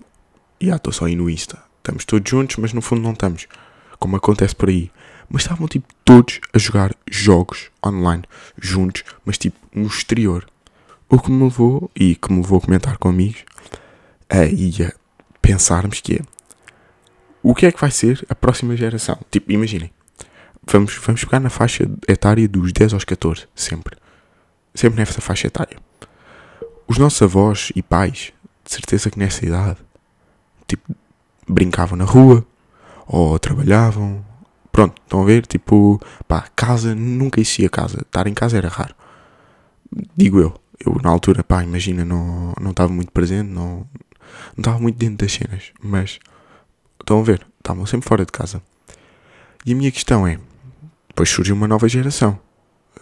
já 0.59 0.75
estou 0.75 0.91
só 0.91 1.05
aí 1.05 1.15
no 1.15 1.29
Insta 1.29 1.68
estamos 1.89 2.05
todos 2.05 2.29
juntos, 2.29 2.57
mas 2.57 2.73
no 2.73 2.81
fundo 2.81 3.01
não 3.01 3.13
estamos, 3.13 3.47
como 3.99 4.15
acontece 4.15 4.55
por 4.55 4.69
aí. 4.69 4.91
Mas 5.29 5.43
estavam 5.43 5.67
tipo 5.67 5.87
todos 6.03 6.39
a 6.53 6.57
jogar 6.57 6.95
jogos 7.09 7.69
online 7.85 8.23
juntos, 8.59 9.03
mas 9.25 9.37
tipo 9.37 9.57
no 9.73 9.87
exterior. 9.87 10.45
O 11.09 11.19
que 11.19 11.31
me 11.31 11.43
levou, 11.43 11.89
e 11.95 12.15
que 12.15 12.31
me 12.31 12.41
levou 12.41 12.59
a 12.59 12.61
comentar 12.61 12.97
com 12.97 13.09
amigos, 13.09 13.43
e 14.31 14.83
a 14.83 14.93
pensarmos 15.41 16.01
que 16.01 16.15
é 16.15 16.19
o 17.41 17.55
que 17.55 17.65
é 17.65 17.71
que 17.71 17.79
vai 17.79 17.89
ser 17.89 18.25
a 18.29 18.35
próxima 18.35 18.75
geração? 18.75 19.17
Tipo, 19.31 19.51
imaginem, 19.51 19.91
vamos, 20.67 20.95
vamos 20.95 21.23
pegar 21.23 21.39
na 21.39 21.49
faixa 21.49 21.89
etária 22.07 22.47
dos 22.47 22.73
10 22.73 22.93
aos 22.93 23.05
14, 23.05 23.47
sempre. 23.55 23.97
Sempre 24.75 24.99
nessa 24.99 25.21
faixa 25.21 25.47
etária. 25.47 25.77
Os 26.85 26.97
nossos 26.97 27.21
avós 27.21 27.71
e 27.75 27.81
pais, 27.81 28.33
de 28.65 28.71
certeza 28.71 29.09
que 29.09 29.17
nessa 29.17 29.45
idade, 29.45 29.77
tipo, 30.67 30.93
brincavam 31.49 31.97
na 31.97 32.05
rua 32.05 32.45
ou 33.07 33.37
trabalhavam. 33.39 34.23
Pronto, 34.71 35.01
estão 35.01 35.23
a 35.23 35.25
ver? 35.25 35.45
Tipo, 35.45 35.99
pá, 36.27 36.47
casa, 36.55 36.93
nunca 36.93 37.41
existia 37.41 37.69
casa. 37.69 38.01
Estar 38.01 38.27
em 38.27 38.33
casa 38.33 38.57
era 38.57 38.69
raro. 38.69 38.95
Digo 40.15 40.39
eu. 40.39 40.53
Eu, 40.85 40.97
na 41.03 41.09
altura, 41.09 41.43
pá, 41.43 41.63
imagina, 41.63 42.05
não, 42.05 42.53
estava 42.69 42.91
muito 42.91 43.11
presente, 43.11 43.49
não, 43.49 43.85
não 44.55 44.59
estava 44.59 44.79
muito 44.79 44.97
dentro 44.97 45.25
das 45.25 45.33
cenas. 45.33 45.71
Mas, 45.81 46.19
estão 46.99 47.19
a 47.19 47.23
ver? 47.23 47.45
Estavam 47.57 47.85
sempre 47.85 48.07
fora 48.07 48.25
de 48.25 48.31
casa. 48.31 48.61
E 49.65 49.73
a 49.73 49.75
minha 49.75 49.91
questão 49.91 50.25
é: 50.25 50.39
depois 51.09 51.29
surgiu 51.29 51.55
uma 51.55 51.67
nova 51.67 51.89
geração. 51.89 52.39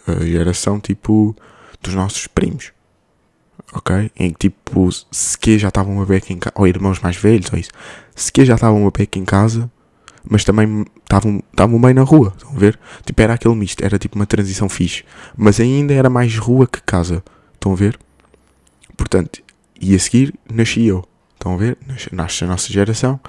A 0.06 0.24
geração, 0.24 0.80
tipo, 0.80 1.36
dos 1.80 1.94
nossos 1.94 2.26
primos 2.26 2.72
ok? 3.72 4.10
Em 4.16 4.30
que 4.30 4.48
tipo, 4.48 4.88
sequer 5.10 5.58
já 5.58 5.68
estavam 5.68 6.00
a 6.00 6.04
beca 6.04 6.32
em 6.32 6.38
casa, 6.38 6.54
ou 6.56 6.66
irmãos 6.66 7.00
mais 7.00 7.16
velhos, 7.16 7.52
ou 7.52 7.58
isso, 7.58 7.70
sequer 8.14 8.44
já 8.44 8.54
estavam 8.54 8.86
a 8.86 8.90
beca 8.90 9.18
em 9.18 9.24
casa, 9.24 9.70
mas 10.28 10.44
também 10.44 10.84
estavam, 11.02 11.42
estavam 11.50 11.80
bem 11.80 11.94
na 11.94 12.02
rua, 12.02 12.32
estão 12.36 12.54
a 12.54 12.58
ver? 12.58 12.78
Tipo, 13.04 13.22
era 13.22 13.34
aquele 13.34 13.54
misto, 13.54 13.84
era 13.84 13.98
tipo 13.98 14.16
uma 14.16 14.26
transição 14.26 14.68
fixe, 14.68 15.04
mas 15.36 15.60
ainda 15.60 15.92
era 15.92 16.10
mais 16.10 16.36
rua 16.36 16.66
que 16.66 16.80
casa, 16.82 17.22
estão 17.54 17.72
a 17.72 17.76
ver? 17.76 17.98
Portanto, 18.96 19.42
e 19.80 19.94
a 19.94 19.98
seguir 19.98 20.34
nasci 20.52 20.86
eu, 20.86 21.04
estão 21.34 21.54
a 21.54 21.56
ver? 21.56 21.78
Nasce 22.12 22.44
a 22.44 22.46
nossa 22.46 22.72
geração, 22.72 23.20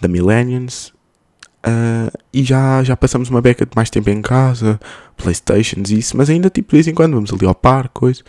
da 0.00 0.08
Millennials, 0.08 0.92
uh, 1.64 2.16
e 2.32 2.44
já, 2.44 2.82
já 2.82 2.96
passamos 2.96 3.30
uma 3.30 3.40
beca 3.40 3.64
de 3.64 3.72
mais 3.74 3.88
tempo 3.88 4.10
em 4.10 4.20
casa, 4.20 4.78
Playstations 5.16 5.90
e 5.90 5.98
isso, 5.98 6.16
mas 6.16 6.28
ainda 6.28 6.50
tipo 6.50 6.70
de 6.70 6.76
vez 6.76 6.86
em 6.86 6.94
quando 6.94 7.14
vamos 7.14 7.32
ali 7.32 7.46
ao 7.46 7.54
parque, 7.54 7.90
coisa 7.94 8.22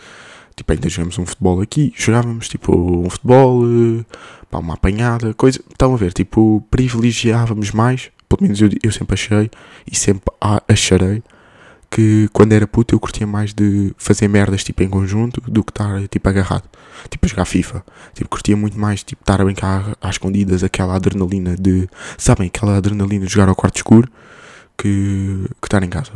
tipo, 0.58 0.72
ainda 0.72 0.88
jogamos 0.88 1.18
um 1.18 1.24
futebol 1.26 1.60
aqui, 1.60 1.92
jogávamos 1.96 2.48
tipo 2.48 2.76
um 2.76 3.08
futebol, 3.08 3.64
uh, 3.64 4.04
pá, 4.50 4.58
uma 4.58 4.74
apanhada, 4.74 5.32
coisa. 5.34 5.60
Estão 5.70 5.94
a 5.94 5.96
ver, 5.96 6.12
tipo, 6.12 6.64
privilegiávamos 6.70 7.70
mais, 7.70 8.10
pelo 8.28 8.42
menos 8.42 8.60
eu, 8.60 8.68
eu 8.82 8.92
sempre 8.92 9.14
achei 9.14 9.50
e 9.90 9.96
sempre 9.96 10.24
acharei 10.68 11.22
que 11.90 12.28
quando 12.32 12.52
era 12.52 12.66
puto 12.66 12.94
eu 12.94 13.00
curtia 13.00 13.26
mais 13.26 13.54
de 13.54 13.94
fazer 13.96 14.28
merdas 14.28 14.62
tipo 14.62 14.82
em 14.82 14.88
conjunto 14.88 15.40
do 15.40 15.64
que 15.64 15.70
estar 15.70 16.06
tipo 16.08 16.28
agarrado. 16.28 16.68
Tipo 17.08 17.26
a 17.26 17.28
jogar 17.28 17.44
FIFA. 17.44 17.84
Tipo, 18.12 18.28
curtia 18.28 18.56
muito 18.56 18.78
mais 18.78 19.02
tipo 19.02 19.22
estar 19.22 19.40
a 19.40 19.44
brincar 19.44 19.96
às 20.00 20.16
escondidas 20.16 20.62
aquela 20.62 20.96
adrenalina 20.96 21.56
de. 21.56 21.88
Sabem, 22.18 22.48
aquela 22.48 22.76
adrenalina 22.76 23.24
de 23.24 23.32
jogar 23.32 23.48
ao 23.48 23.54
quarto 23.54 23.76
escuro 23.76 24.10
que, 24.76 25.46
que 25.60 25.66
estar 25.66 25.82
em 25.82 25.88
casa. 25.88 26.12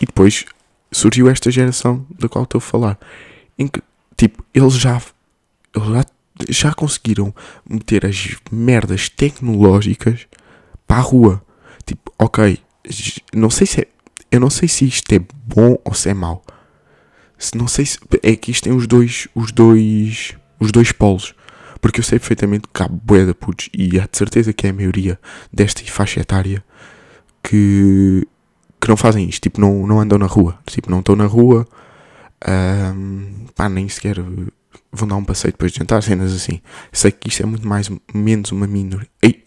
E 0.00 0.06
depois 0.06 0.46
surgiu 0.94 1.28
esta 1.28 1.50
geração 1.50 2.06
da 2.18 2.28
qual 2.28 2.44
estou 2.44 2.58
a 2.58 2.62
falar. 2.62 2.98
Em 3.58 3.66
que, 3.68 3.82
tipo, 4.16 4.44
eles 4.54 4.74
já. 4.74 5.00
Eles 5.74 5.88
já, 5.88 6.04
já 6.48 6.74
conseguiram 6.74 7.34
meter 7.68 8.06
as 8.06 8.36
merdas 8.50 9.08
tecnológicas 9.08 10.26
para 10.86 10.98
a 10.98 11.00
rua. 11.00 11.42
Tipo, 11.84 12.12
ok, 12.18 12.58
não 13.34 13.50
sei 13.50 13.66
se 13.66 13.80
é 13.82 13.88
eu 14.34 14.40
não 14.40 14.50
sei 14.50 14.66
se 14.66 14.84
isto 14.84 15.12
é 15.12 15.20
bom 15.46 15.78
ou 15.84 15.94
se 15.94 16.08
é 16.08 16.14
mau. 16.14 16.44
Se 17.38 17.56
não 17.56 17.68
sei 17.68 17.86
se 17.86 18.00
é 18.20 18.34
que 18.34 18.50
isto 18.50 18.64
tem 18.64 18.72
os 18.72 18.84
dois, 18.84 19.28
os 19.32 19.52
dois, 19.52 20.34
os 20.58 20.72
dois 20.72 20.90
polos. 20.90 21.36
Porque 21.80 22.00
eu 22.00 22.04
sei 22.04 22.18
perfeitamente 22.18 22.66
que 22.72 22.82
há 22.82 22.88
bué 22.88 23.24
de 23.24 23.32
putos 23.32 23.68
e 23.72 24.00
há 24.00 24.08
de 24.10 24.18
certeza 24.18 24.52
que 24.52 24.66
é 24.66 24.70
a 24.70 24.72
maioria 24.72 25.20
desta 25.52 25.84
faixa 25.84 26.18
etária 26.18 26.64
que, 27.44 28.26
que 28.84 28.90
não 28.90 28.96
fazem 28.98 29.26
isto. 29.26 29.42
Tipo, 29.42 29.60
não, 29.60 29.86
não 29.86 29.98
andam 29.98 30.18
na 30.18 30.26
rua. 30.26 30.58
Tipo, 30.66 30.90
não 30.90 31.00
estão 31.00 31.16
na 31.16 31.24
rua. 31.24 31.66
Um, 32.46 33.46
pá, 33.54 33.66
nem 33.66 33.88
sequer 33.88 34.16
vão 34.92 35.08
dar 35.08 35.16
um 35.16 35.24
passeio 35.24 35.52
depois 35.52 35.72
de 35.72 35.78
jantar, 35.78 36.02
cenas 36.02 36.32
assim. 36.34 36.60
sei 36.92 37.10
que 37.10 37.28
isto 37.28 37.42
é 37.42 37.46
muito 37.46 37.66
mais, 37.66 37.90
menos 38.12 38.52
uma 38.52 38.66
minoria. 38.66 39.08
Ei, 39.22 39.44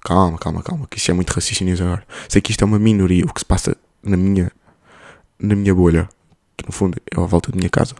calma, 0.00 0.38
calma, 0.38 0.62
calma, 0.62 0.86
que 0.88 0.96
isto 0.96 1.10
é 1.10 1.14
muito 1.14 1.30
raciocínio 1.30 1.74
agora. 1.74 2.04
Sei 2.28 2.40
que 2.40 2.50
isto 2.50 2.62
é 2.62 2.64
uma 2.64 2.78
minoria. 2.78 3.24
O 3.26 3.32
que 3.34 3.40
se 3.40 3.44
passa 3.44 3.76
na 4.02 4.16
minha, 4.16 4.50
na 5.38 5.54
minha 5.54 5.74
bolha, 5.74 6.08
que 6.56 6.64
no 6.64 6.72
fundo 6.72 6.98
é 7.14 7.20
à 7.20 7.26
volta 7.26 7.52
da 7.52 7.56
minha 7.58 7.70
casa. 7.70 7.94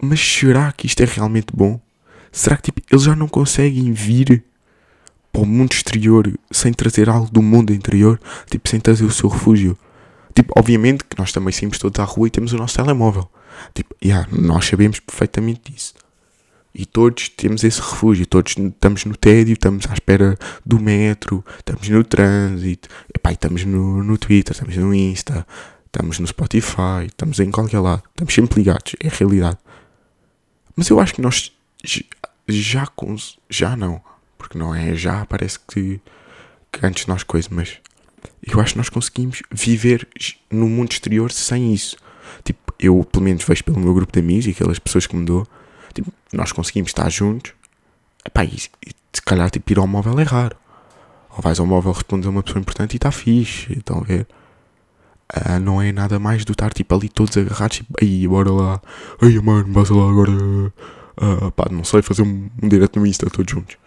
Mas 0.00 0.20
será 0.20 0.70
que 0.70 0.86
isto 0.86 1.02
é 1.02 1.04
realmente 1.04 1.48
bom? 1.52 1.80
Será 2.30 2.56
que 2.56 2.70
tipo, 2.70 2.80
eles 2.88 3.02
já 3.02 3.16
não 3.16 3.26
conseguem 3.26 3.92
vir 3.92 4.44
para 5.36 5.42
o 5.42 5.46
mundo 5.46 5.74
exterior 5.74 6.32
sem 6.50 6.72
trazer 6.72 7.10
algo 7.10 7.30
do 7.30 7.42
mundo 7.42 7.70
interior? 7.70 8.18
Tipo, 8.50 8.70
sem 8.70 8.80
trazer 8.80 9.04
o 9.04 9.10
seu 9.10 9.28
refúgio? 9.28 9.76
Tipo, 10.34 10.54
obviamente 10.56 11.04
que 11.04 11.18
nós 11.18 11.30
também 11.30 11.52
saímos 11.52 11.78
todos 11.78 12.00
à 12.00 12.04
rua 12.04 12.28
e 12.28 12.30
temos 12.30 12.54
o 12.54 12.56
nosso 12.56 12.76
telemóvel. 12.76 13.28
Tipo, 13.74 13.94
yeah, 14.02 14.26
nós 14.32 14.64
sabemos 14.64 14.98
perfeitamente 14.98 15.70
disso. 15.70 15.92
E 16.74 16.86
todos 16.86 17.28
temos 17.28 17.64
esse 17.64 17.80
refúgio, 17.80 18.26
todos 18.26 18.54
estamos 18.56 19.04
no 19.04 19.14
tédio, 19.14 19.52
estamos 19.52 19.86
à 19.90 19.92
espera 19.92 20.38
do 20.64 20.80
metro, 20.80 21.44
estamos 21.58 21.86
no 21.86 22.02
trânsito, 22.02 22.88
epá, 23.14 23.32
estamos 23.32 23.62
no, 23.64 24.02
no 24.02 24.16
Twitter, 24.16 24.52
estamos 24.52 24.76
no 24.76 24.94
Insta, 24.94 25.46
estamos 25.84 26.18
no 26.18 26.26
Spotify, 26.26 27.06
estamos 27.06 27.40
em 27.40 27.50
qualquer 27.50 27.80
lado, 27.80 28.02
estamos 28.08 28.32
sempre 28.32 28.58
ligados, 28.58 28.94
é 29.00 29.08
a 29.08 29.10
realidade. 29.10 29.58
Mas 30.74 30.88
eu 30.88 30.98
acho 30.98 31.14
que 31.14 31.22
nós 31.22 31.52
já, 32.48 32.86
já 33.50 33.76
não, 33.76 34.02
porque 34.36 34.58
não 34.58 34.74
é 34.74 34.94
já, 34.94 35.24
parece 35.26 35.58
que, 35.60 36.00
que 36.72 36.86
antes 36.86 37.06
nós 37.06 37.22
coisa, 37.22 37.48
mas 37.50 37.78
eu 38.42 38.60
acho 38.60 38.72
que 38.72 38.78
nós 38.78 38.88
conseguimos 38.88 39.42
viver 39.50 40.06
no 40.50 40.68
mundo 40.68 40.92
exterior 40.92 41.32
sem 41.32 41.72
isso. 41.72 41.96
Tipo, 42.44 42.74
eu 42.78 43.04
pelo 43.04 43.24
menos 43.24 43.44
vejo 43.44 43.64
pelo 43.64 43.78
meu 43.78 43.94
grupo 43.94 44.12
de 44.12 44.20
amigos 44.20 44.46
e 44.46 44.50
aquelas 44.50 44.78
pessoas 44.78 45.06
que 45.06 45.16
me 45.16 45.24
dou 45.24 45.46
Tipo, 45.96 46.12
nós 46.30 46.52
conseguimos 46.52 46.90
estar 46.90 47.08
juntos. 47.08 47.54
Epá, 48.24 48.44
e, 48.44 48.54
e 48.86 48.90
se 49.12 49.22
calhar 49.24 49.50
tipo, 49.50 49.72
ir 49.72 49.78
ao 49.78 49.86
móvel 49.86 50.20
é 50.20 50.24
raro. 50.24 50.54
Ou 51.30 51.40
vais 51.40 51.58
ao 51.58 51.64
móvel 51.64 51.92
responder 51.92 52.26
a 52.26 52.30
uma 52.30 52.42
pessoa 52.42 52.60
importante 52.60 52.92
e 52.92 52.96
está 52.96 53.10
fixe. 53.10 53.72
Estão 53.72 54.00
a 54.00 54.04
ver? 54.04 54.26
Uh, 55.34 55.58
não 55.58 55.80
é 55.80 55.90
nada 55.92 56.18
mais 56.18 56.44
do 56.44 56.52
estar 56.52 56.72
tipo 56.74 56.94
ali 56.94 57.08
todos 57.08 57.34
agarrados. 57.38 57.78
Tipo, 57.78 57.94
aí, 58.02 58.28
bora 58.28 58.50
lá. 58.50 58.82
Ai, 59.22 59.38
mano, 59.38 59.68
basta 59.68 59.94
lá 59.94 60.10
agora. 60.10 60.30
Uh, 60.30 61.50
pá, 61.56 61.66
não 61.70 61.82
sei, 61.82 62.02
fazer 62.02 62.20
um, 62.20 62.50
um 62.62 62.68
direto 62.68 63.00
no 63.00 63.06
Insta 63.06 63.30
todos 63.30 63.50
juntos. 63.50 63.78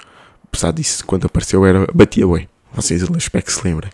Apesar 0.51 0.71
disso, 0.71 1.05
quando 1.05 1.25
apareceu 1.25 1.65
era. 1.65 1.87
Batia 1.93 2.27
bem. 2.27 2.49
Vocês 2.73 3.01
espero 3.01 3.45
que 3.45 3.53
se 3.53 3.63
lembrem. 3.63 3.91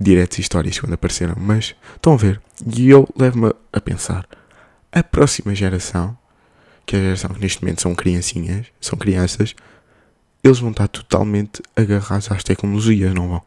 Diretos 0.00 0.38
e 0.38 0.40
histórias 0.40 0.78
quando 0.78 0.94
apareceram. 0.94 1.34
Mas 1.38 1.74
estão 1.94 2.14
a 2.14 2.16
ver. 2.16 2.40
E 2.66 2.88
eu 2.88 3.08
levo-me 3.16 3.52
a 3.72 3.80
pensar. 3.80 4.26
A 4.90 5.02
próxima 5.02 5.54
geração 5.54 6.16
que 6.88 6.96
é 6.96 7.00
a 7.00 7.02
geração 7.02 7.30
que 7.30 7.40
neste 7.40 7.62
momento 7.62 7.82
são 7.82 7.94
criancinhas, 7.94 8.66
são 8.80 8.98
crianças, 8.98 9.54
eles 10.42 10.58
vão 10.58 10.70
estar 10.70 10.88
totalmente 10.88 11.60
agarrados 11.76 12.32
às 12.32 12.42
tecnologias, 12.42 13.12
não 13.12 13.28
vão? 13.28 13.42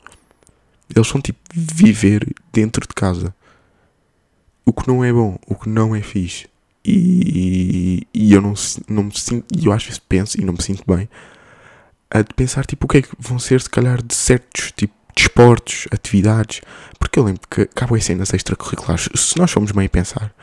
Eles 0.95 1.09
vão 1.09 1.19
tipo 1.19 1.39
viver 1.51 2.35
dentro 2.53 2.87
de 2.87 2.93
casa. 2.93 3.33
O 4.63 4.71
que 4.71 4.87
não 4.87 5.03
é 5.03 5.11
bom, 5.11 5.39
o 5.47 5.55
que 5.55 5.67
não 5.67 5.95
é 5.95 6.03
fixe. 6.03 6.47
E, 6.85 8.05
e 8.13 8.31
eu 8.31 8.41
não, 8.41 8.53
não 8.87 9.03
me 9.03 9.17
sinto, 9.17 9.45
eu 9.59 9.71
às 9.71 9.83
vezes 9.83 9.97
penso 9.97 10.39
e 10.39 10.45
não 10.45 10.53
me 10.53 10.61
sinto 10.61 10.83
bem 10.85 11.09
a 12.11 12.23
pensar 12.35 12.65
tipo 12.65 12.85
o 12.85 12.89
que 12.89 12.97
é 12.97 13.01
que 13.01 13.09
vão 13.17 13.39
ser 13.39 13.61
se 13.61 13.69
calhar 13.69 14.01
de 14.01 14.13
certos 14.13 14.71
tipo 14.71 14.93
desportos, 15.15 15.87
de 15.89 15.95
atividades, 15.95 16.61
porque 16.99 17.19
eu 17.19 17.23
lembro 17.23 17.41
que 17.49 17.61
acabam 17.61 17.97
em 17.97 18.01
cenas 18.01 18.33
extracurriculares. 18.33 19.09
Se 19.15 19.37
nós 19.37 19.51
formos 19.51 19.71
bem 19.71 19.85
a 19.85 19.89
pensar, 19.89 20.33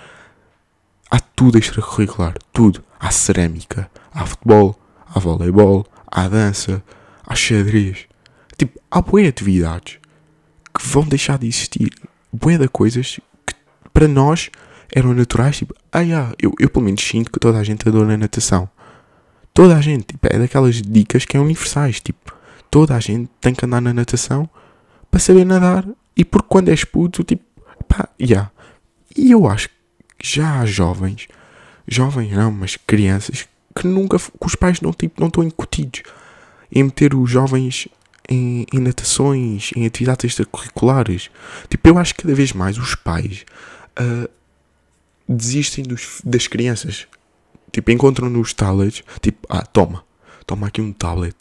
há 1.11 1.21
tudo 1.21 1.59
extracurricular, 1.59 2.35
tudo. 2.53 2.85
Há 3.01 3.11
cerâmica, 3.11 3.89
há 4.13 4.27
futebol, 4.27 4.79
há 5.07 5.21
voleibol, 5.21 5.87
há 6.07 6.29
dança, 6.29 6.83
há 7.25 7.35
xadrez. 7.35 8.07
Tipo, 8.57 8.81
há 8.91 9.01
boas 9.01 9.29
atividades 9.29 9.99
que 10.75 10.87
vão 10.87 11.05
deixar 11.05 11.39
de 11.39 11.47
existir. 11.47 11.91
Boa 12.33 12.59
de 12.59 12.69
coisas 12.69 13.21
que 13.47 13.55
para 13.93 14.09
nós 14.09 14.51
eram 14.93 15.15
naturais. 15.15 15.59
Tipo, 15.59 15.75
ah, 15.93 16.01
yeah, 16.01 16.35
eu, 16.41 16.53
eu 16.59 16.69
pelo 16.69 16.85
menos 16.85 17.03
sinto 17.03 17.31
que 17.31 17.39
toda 17.39 17.59
a 17.59 17.65
gente 17.65 17.89
adora 17.89 18.17
natação. 18.17 18.69
Toda 19.59 19.77
a 19.77 19.81
gente, 19.81 20.05
tipo, 20.05 20.25
é 20.31 20.39
daquelas 20.39 20.81
dicas 20.81 21.25
que 21.25 21.37
é 21.37 21.41
universais. 21.41 22.01
Tipo, 22.01 22.33
toda 22.71 22.95
a 22.95 23.01
gente 23.01 23.29
tem 23.41 23.53
que 23.53 23.67
andar 23.67 23.81
na 23.81 23.93
natação 23.93 24.49
para 25.11 25.19
saber 25.19 25.45
nadar. 25.45 25.85
E 26.17 26.25
porque 26.25 26.47
quando 26.49 26.69
és 26.69 26.85
puto, 26.85 27.25
tipo, 27.25 27.43
pá, 27.89 28.09
yeah. 28.21 28.53
E 29.17 29.33
eu 29.33 29.49
acho 29.49 29.69
que 29.69 29.75
já 30.23 30.61
há 30.61 30.65
jovens, 30.65 31.27
jovens 31.89 32.31
não, 32.31 32.53
mas 32.53 32.77
crianças, 32.77 33.49
que 33.75 33.85
nunca, 33.85 34.17
que 34.17 34.47
os 34.47 34.55
pais 34.55 34.81
não, 34.81 34.93
tipo, 34.93 35.21
não 35.21 35.27
estão 35.27 35.43
incutidos 35.43 36.03
em 36.71 36.85
meter 36.85 37.13
os 37.13 37.29
jovens 37.29 37.89
em, 38.29 38.65
em 38.73 38.79
natações, 38.79 39.73
em 39.75 39.85
atividades 39.85 40.27
extracurriculares. 40.27 41.31
Tipo, 41.69 41.89
eu 41.89 41.99
acho 41.99 42.15
que 42.15 42.23
cada 42.23 42.35
vez 42.37 42.53
mais 42.53 42.79
os 42.79 42.95
pais 42.95 43.45
uh, 44.01 44.31
desistem 45.29 45.83
dos, 45.83 46.21
das 46.23 46.47
crianças. 46.47 47.09
Tipo, 47.73 47.91
encontram 47.91 48.31
nos 48.31 48.53
tablets, 48.55 49.03
tipo, 49.21 49.47
ah, 49.49 49.65
toma, 49.65 50.05
toma 50.47 50.67
aqui 50.67 50.81
um 50.81 50.93
tablet, 50.93 51.37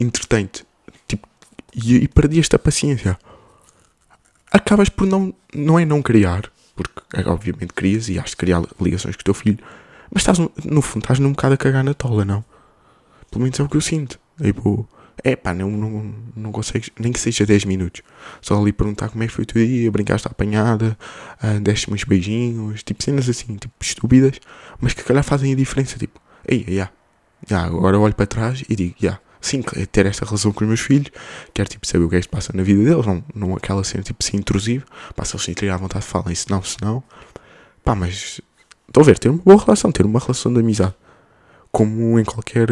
entretente. 0.00 0.64
Tipo, 1.06 1.28
e, 1.74 1.96
e 1.96 2.08
perdi 2.08 2.40
esta 2.40 2.58
paciência. 2.58 3.18
Acabas 4.50 4.88
por 4.88 5.06
não, 5.06 5.34
não 5.54 5.78
é 5.78 5.84
não 5.84 6.00
criar, 6.00 6.50
porque 6.74 7.02
é, 7.14 7.28
obviamente 7.28 7.74
querias 7.74 8.08
e 8.08 8.18
has 8.18 8.30
de 8.30 8.36
criar 8.36 8.62
ligações 8.80 9.14
com 9.16 9.20
o 9.20 9.24
teu 9.24 9.34
filho, 9.34 9.58
mas 10.10 10.22
estás, 10.22 10.38
no 10.38 10.80
fundo, 10.80 11.02
estás 11.02 11.18
num 11.18 11.32
bocado 11.32 11.54
a 11.54 11.58
cagar 11.58 11.84
na 11.84 11.92
tola, 11.92 12.24
não? 12.24 12.44
Pelo 13.30 13.42
menos 13.42 13.60
é 13.60 13.62
o 13.62 13.68
que 13.68 13.76
eu 13.76 13.80
sinto. 13.80 14.18
Tipo, 14.40 14.88
é 15.24 15.36
pá, 15.36 15.52
não, 15.52 15.70
não, 15.70 16.14
não 16.36 16.52
consegues, 16.52 16.90
nem 16.98 17.12
que 17.12 17.20
seja 17.20 17.44
10 17.44 17.64
minutos. 17.64 18.02
Só 18.40 18.60
ali 18.60 18.72
perguntar 18.72 19.08
como 19.08 19.22
é 19.24 19.26
que 19.26 19.32
foi 19.32 19.44
o 19.44 19.46
teu 19.46 19.64
dia, 19.64 19.90
brincaste 19.90 20.28
à 20.28 20.30
apanhada, 20.30 20.96
uh, 21.42 21.60
deste-me 21.60 21.94
uns 21.94 22.04
beijinhos, 22.04 22.82
tipo 22.82 23.02
cenas 23.02 23.28
assim, 23.28 23.56
tipo 23.56 23.74
estúpidas, 23.80 24.40
mas 24.80 24.94
que 24.94 25.02
calhar 25.02 25.24
fazem 25.24 25.52
a 25.52 25.56
diferença. 25.56 25.98
Tipo, 25.98 26.20
ei, 26.46 26.64
yeah, 26.68 26.90
agora 27.50 27.98
olho 27.98 28.14
para 28.14 28.26
trás 28.26 28.62
e 28.68 28.76
digo, 28.76 28.94
já, 28.98 29.18
sim, 29.40 29.62
é 29.76 29.86
ter 29.86 30.06
esta 30.06 30.24
relação 30.24 30.52
com 30.52 30.64
os 30.64 30.68
meus 30.68 30.80
filhos, 30.80 31.10
quero 31.54 31.68
tipo 31.68 31.86
saber 31.86 32.04
o 32.04 32.08
que 32.08 32.16
é 32.16 32.18
que 32.18 32.24
se 32.24 32.28
passa 32.28 32.52
na 32.54 32.62
vida 32.62 32.82
deles, 32.82 33.06
não, 33.06 33.24
não 33.34 33.56
aquela 33.56 33.84
cena 33.84 34.02
tipo 34.02 34.18
assim 34.24 34.36
intrusiva, 34.36 34.84
pá, 35.14 35.24
se 35.24 35.34
eles 35.34 35.44
sentirem 35.44 35.72
à 35.72 35.76
vontade 35.76 36.04
falem, 36.04 36.34
se 36.34 36.50
não, 36.50 36.62
se 36.62 36.76
não, 36.80 37.02
pá, 37.84 37.94
mas 37.94 38.40
estão 38.86 39.02
a 39.02 39.06
ver, 39.06 39.18
ter 39.18 39.28
uma 39.28 39.42
boa 39.42 39.62
relação, 39.62 39.92
ter 39.92 40.06
uma 40.06 40.18
relação 40.18 40.52
de 40.52 40.60
amizade, 40.60 40.94
como 41.70 42.18
em 42.18 42.24
qualquer 42.24 42.68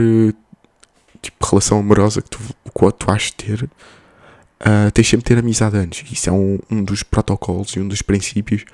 tipo 1.27 1.47
relação 1.47 1.79
amorosa 1.79 2.23
que 2.23 2.31
tu, 2.31 2.39
que 2.39 2.93
tu 2.99 3.11
has 3.11 3.23
de 3.23 3.35
ter, 3.35 3.65
uh, 3.65 4.91
tens 4.93 5.09
sempre 5.09 5.25
de 5.25 5.35
ter 5.35 5.39
amizade 5.39 5.77
antes, 5.77 6.11
isso 6.11 6.29
é 6.29 6.33
um, 6.33 6.59
um 6.71 6.83
dos 6.83 7.03
protocolos 7.03 7.71
e 7.71 7.81
um 7.81 7.89
dos 7.89 8.03
princípios 8.03 8.65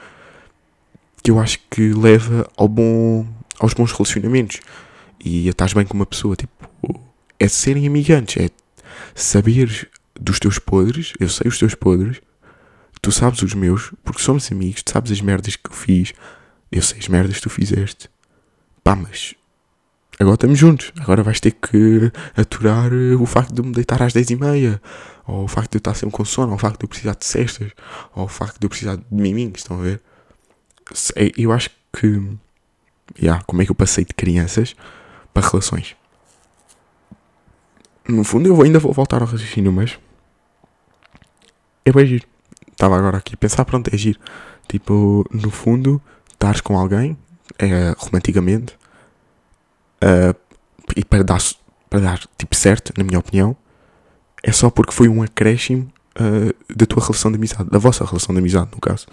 que 1.22 1.30
eu 1.30 1.38
acho 1.38 1.58
que 1.70 1.92
leva 1.92 2.48
ao 2.56 2.68
bom, 2.68 3.26
aos 3.58 3.74
bons 3.74 3.92
relacionamentos 3.92 4.60
e 5.24 5.48
estás 5.48 5.72
bem 5.72 5.84
com 5.84 5.94
uma 5.94 6.06
pessoa, 6.06 6.36
tipo 6.36 6.50
é 7.38 7.48
serem 7.48 7.86
amigantes, 7.86 8.36
é 8.36 8.50
saber 9.14 9.90
dos 10.18 10.38
teus 10.38 10.58
podres, 10.58 11.12
eu 11.18 11.28
sei 11.28 11.48
os 11.48 11.58
teus 11.58 11.74
podres, 11.74 12.20
tu 13.00 13.10
sabes 13.10 13.42
os 13.42 13.52
meus, 13.52 13.92
porque 14.04 14.22
somos 14.22 14.50
amigos, 14.52 14.82
tu 14.82 14.92
sabes 14.92 15.10
as 15.10 15.20
merdas 15.20 15.56
que 15.56 15.68
eu 15.68 15.74
fiz, 15.74 16.12
eu 16.70 16.80
sei 16.80 16.98
as 17.00 17.08
merdas 17.08 17.36
que 17.36 17.42
tu 17.42 17.50
fizeste. 17.50 18.08
Pá, 18.84 18.94
mas 18.94 19.34
agora 20.18 20.34
estamos 20.34 20.58
juntos. 20.58 20.92
Agora 21.00 21.22
vais 21.22 21.40
ter 21.40 21.52
que 21.52 22.12
aturar 22.36 22.92
eh, 22.92 23.14
o 23.14 23.26
facto 23.26 23.54
de 23.54 23.62
me 23.62 23.72
deitar 23.72 24.02
às 24.02 24.12
10 24.12 24.30
e 24.30 24.36
meia. 24.36 24.82
Ou 25.26 25.44
o 25.44 25.48
facto 25.48 25.72
de 25.72 25.76
eu 25.76 25.80
estar 25.80 25.94
sempre 25.94 26.16
com 26.16 26.24
sono. 26.24 26.50
Ou 26.50 26.56
o 26.56 26.58
facto 26.58 26.78
de 26.78 26.84
eu 26.84 26.88
precisar 26.88 27.14
de 27.14 27.24
cestas. 27.24 27.72
Ou 28.14 28.24
o 28.24 28.28
facto 28.28 28.58
de 28.58 28.66
eu 28.66 28.70
precisar 28.70 28.96
de 28.96 29.04
miminhos. 29.10 29.58
Estão 29.58 29.78
a 29.78 29.82
ver? 29.82 30.00
Eu 31.36 31.52
acho 31.52 31.70
que. 31.92 32.38
Yeah, 33.20 33.42
como 33.44 33.60
é 33.60 33.64
que 33.64 33.70
eu 33.70 33.74
passei 33.74 34.04
de 34.04 34.14
crianças 34.14 34.74
para 35.34 35.46
relações? 35.46 35.96
No 38.08 38.24
fundo, 38.24 38.48
eu 38.48 38.62
ainda 38.62 38.78
vou 38.78 38.92
voltar 38.92 39.20
ao 39.22 39.28
raciocínio, 39.28 39.72
mas. 39.72 39.98
É 41.84 41.92
bem 41.92 42.06
giro. 42.06 42.26
Estava 42.70 42.96
agora 42.96 43.18
aqui 43.18 43.34
a 43.34 43.36
pensar, 43.36 43.64
pronto, 43.64 43.92
é 43.92 43.96
giro. 43.96 44.18
Tipo, 44.68 45.24
no 45.30 45.50
fundo, 45.50 46.00
estares 46.32 46.60
com 46.60 46.76
alguém, 46.76 47.16
é, 47.58 47.94
romanticamente, 47.96 48.76
uh, 50.02 50.36
e 50.96 51.04
para 51.04 51.22
dar, 51.22 51.40
para 51.88 52.00
dar 52.00 52.20
tipo 52.36 52.54
certo, 52.54 52.92
na 52.96 53.04
minha 53.04 53.18
opinião, 53.18 53.56
é 54.42 54.52
só 54.52 54.70
porque 54.70 54.92
foi 54.92 55.08
um 55.08 55.22
acréscimo 55.22 55.90
uh, 56.18 56.74
da 56.74 56.84
tua 56.86 57.02
relação 57.02 57.30
de 57.30 57.36
amizade, 57.36 57.70
da 57.70 57.78
vossa 57.78 58.04
relação 58.04 58.34
de 58.34 58.40
amizade, 58.40 58.70
no 58.72 58.80
caso. 58.80 59.06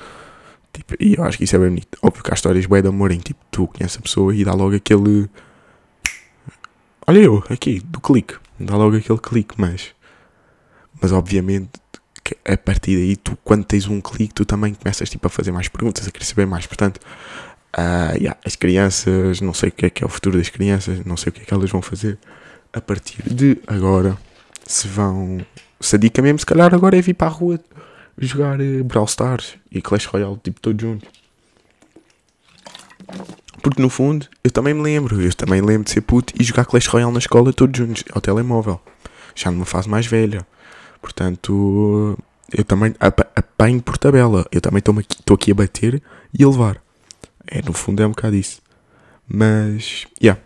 Tipo, 0.74 0.96
e 1.00 1.16
eu 1.16 1.24
acho 1.24 1.38
que 1.38 1.44
isso 1.44 1.56
é 1.56 1.60
bem 1.60 1.70
bonito. 1.70 1.98
Óbvio 2.02 2.24
que 2.24 2.32
há 2.32 2.34
histórias 2.34 2.66
bem 2.66 2.82
de 2.82 2.88
amor 2.88 3.12
em 3.12 3.20
tipo, 3.20 3.40
tu 3.50 3.68
conheces 3.68 3.98
a 3.98 4.02
pessoa 4.02 4.36
e 4.36 4.44
dá 4.44 4.54
logo 4.54 4.76
aquele. 4.76 5.30
Olha 7.08 7.20
eu, 7.20 7.44
aqui, 7.50 7.80
do 7.80 8.00
clique. 8.00 8.36
Dá 8.60 8.76
logo 8.76 8.96
aquele 8.96 9.20
clique, 9.20 9.56
mas. 9.58 9.90
Mas 11.02 11.12
obviamente 11.12 11.72
que 12.24 12.38
a 12.46 12.58
partir 12.58 12.96
daí, 12.98 13.16
tu, 13.16 13.38
quando 13.44 13.64
tens 13.64 13.88
um 13.88 14.00
clique, 14.02 14.34
tu 14.34 14.46
também 14.46 14.74
começas 14.74 15.10
tipo, 15.10 15.26
a 15.26 15.30
fazer 15.30 15.52
mais 15.52 15.68
perguntas, 15.68 16.08
a 16.08 16.12
querer 16.12 16.26
saber 16.26 16.46
mais. 16.46 16.68
Portanto, 16.68 17.00
uh, 17.78 18.16
yeah, 18.18 18.38
as 18.46 18.56
crianças, 18.56 19.42
não 19.42 19.54
sei 19.54 19.70
o 19.70 19.72
que 19.72 19.86
é 19.86 19.90
que 19.90 20.04
é 20.04 20.08
o 20.08 20.10
futuro 20.10 20.38
das 20.38 20.50
crianças, 20.50 21.04
não 21.06 21.18
sei 21.18 21.30
o 21.30 21.34
que 21.34 21.42
é 21.42 21.46
que 21.46 21.54
elas 21.54 21.70
vão 21.70 21.82
fazer 21.82 22.18
a 22.74 22.82
partir 22.82 23.22
de 23.24 23.58
agora. 23.68 24.18
Se 24.66 24.88
vão. 24.88 25.40
Se 25.80 25.96
a 25.96 26.00
dica 26.00 26.22
mesmo, 26.22 26.40
se 26.40 26.46
calhar 26.46 26.74
agora 26.74 26.98
é 26.98 27.02
vir 27.02 27.14
para 27.14 27.28
a 27.28 27.32
rua 27.32 27.60
jogar 28.18 28.60
uh, 28.60 28.84
Brawl 28.84 29.06
Stars 29.06 29.56
e 29.72 29.82
Clash 29.82 30.06
Royale, 30.06 30.38
tipo, 30.44 30.60
todos 30.60 30.82
juntos. 30.82 31.10
Porque 33.62 33.82
no 33.82 33.90
fundo, 33.90 34.28
eu 34.44 34.52
também 34.52 34.74
me 34.74 34.82
lembro, 34.82 35.22
eu 35.22 35.34
também 35.34 35.62
lembro 35.62 35.86
de 35.86 35.92
ser 35.92 36.02
puto 36.02 36.34
e 36.40 36.44
jogar 36.44 36.66
Clash 36.66 36.88
Royale 36.88 37.12
na 37.12 37.20
escola 37.20 37.52
todos 37.52 37.78
juntos, 37.78 38.04
ao 38.12 38.22
telemóvel. 38.22 38.80
Já 39.36 39.52
numa 39.52 39.66
fase 39.66 39.90
mais 39.90 40.06
velha. 40.06 40.46
Portanto, 41.02 42.18
eu 42.52 42.64
também 42.64 42.94
apanho 43.00 43.82
por 43.82 43.98
tabela. 43.98 44.46
Eu 44.52 44.62
também 44.62 44.80
estou 44.80 44.98
aqui, 44.98 45.18
aqui 45.34 45.52
a 45.52 45.56
bater 45.56 46.02
e 46.38 46.44
a 46.44 46.48
levar. 46.48 46.82
É, 47.50 47.62
no 47.64 47.74
fundo 47.74 48.02
é 48.04 48.06
um 48.06 48.12
bocado 48.12 48.36
isso. 48.36 48.62
Mas, 49.28 50.06
yeah. 50.22 50.40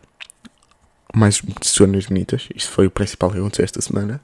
Mais 1.14 1.42
cenas 1.62 2.06
bonitas. 2.06 2.48
Isto 2.56 2.72
foi 2.72 2.88
o 2.88 2.92
principal 2.92 3.30
que 3.30 3.38
aconteceu 3.38 3.66
esta 3.66 3.82
semana. 3.82 4.22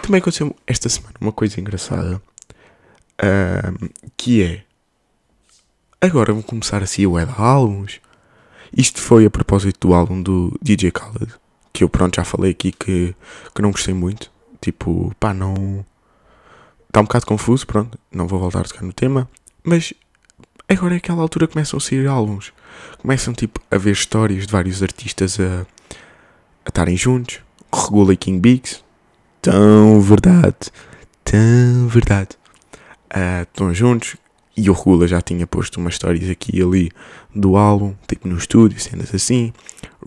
Também 0.00 0.20
aconteceu 0.20 0.54
esta 0.66 0.88
semana 0.88 1.14
uma 1.20 1.32
coisa 1.32 1.60
engraçada. 1.60 2.22
Que 4.16 4.42
é. 4.42 4.64
Agora 6.00 6.32
vou 6.32 6.42
começar 6.42 6.82
assim 6.82 7.06
o 7.06 7.18
de 7.18 7.32
álbuns. 7.36 8.00
Isto 8.74 9.00
foi 9.00 9.26
a 9.26 9.30
propósito 9.30 9.88
do 9.88 9.94
álbum 9.94 10.22
do 10.22 10.56
DJ 10.62 10.90
Khaled. 10.90 11.34
Que 11.72 11.84
eu 11.84 11.88
pronto 11.88 12.16
já 12.16 12.24
falei 12.24 12.52
aqui 12.52 12.72
que, 12.72 13.14
que 13.54 13.62
não 13.62 13.72
gostei 13.72 13.94
muito. 13.94 14.30
Tipo, 14.60 15.14
pá, 15.18 15.34
não. 15.34 15.84
Está 16.88 17.00
um 17.00 17.04
bocado 17.04 17.26
confuso, 17.26 17.66
pronto. 17.66 17.98
Não 18.10 18.26
vou 18.26 18.40
voltar 18.40 18.60
a 18.60 18.64
tocar 18.64 18.82
no 18.82 18.92
tema. 18.92 19.28
Mas 19.62 19.92
agora 20.68 20.94
é 20.94 20.96
aquela 20.96 21.22
altura 21.22 21.46
que 21.46 21.54
começam 21.54 21.76
a 21.76 21.80
sair 21.80 22.06
álbuns. 22.06 22.52
Começam, 22.98 23.32
tipo, 23.34 23.60
a 23.70 23.76
ver 23.76 23.92
histórias 23.92 24.46
de 24.46 24.52
vários 24.52 24.82
artistas 24.82 25.38
a 25.38 25.66
estarem 26.66 26.96
juntos. 26.96 27.40
Regula 27.74 28.12
e 28.12 28.16
King 28.16 28.38
Bigs. 28.38 28.82
Tão 29.40 30.00
verdade. 30.00 30.70
Tão 31.24 31.88
verdade. 31.88 32.30
Uh, 33.14 33.42
estão 33.42 33.74
juntos. 33.74 34.16
E 34.56 34.68
o 34.68 34.74
Regula 34.74 35.08
já 35.08 35.20
tinha 35.22 35.46
posto 35.46 35.80
umas 35.80 35.94
histórias 35.94 36.28
aqui 36.28 36.58
e 36.58 36.62
ali 36.62 36.90
do 37.34 37.56
álbum, 37.56 37.94
tipo 38.06 38.28
no 38.28 38.36
estúdio, 38.36 38.78
cenas 38.78 39.14
assim. 39.14 39.52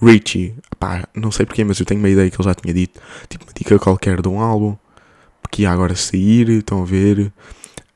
Richie, 0.02 0.54
pá, 0.80 1.08
não 1.16 1.32
sei 1.32 1.46
porquê, 1.46 1.64
mas 1.64 1.80
eu 1.80 1.86
tenho 1.86 2.00
uma 2.00 2.10
ideia 2.10 2.30
que 2.30 2.40
ele 2.40 2.48
já 2.48 2.54
tinha 2.54 2.74
dito, 2.74 3.02
tipo 3.28 3.44
uma 3.44 3.54
dica 3.54 3.80
qualquer 3.80 4.22
de 4.22 4.28
um 4.28 4.40
álbum 4.40 4.76
que 5.50 5.64
ia 5.64 5.72
agora 5.72 5.96
sair, 5.96 6.50
estão 6.50 6.84
a 6.84 6.86
ver. 6.86 7.32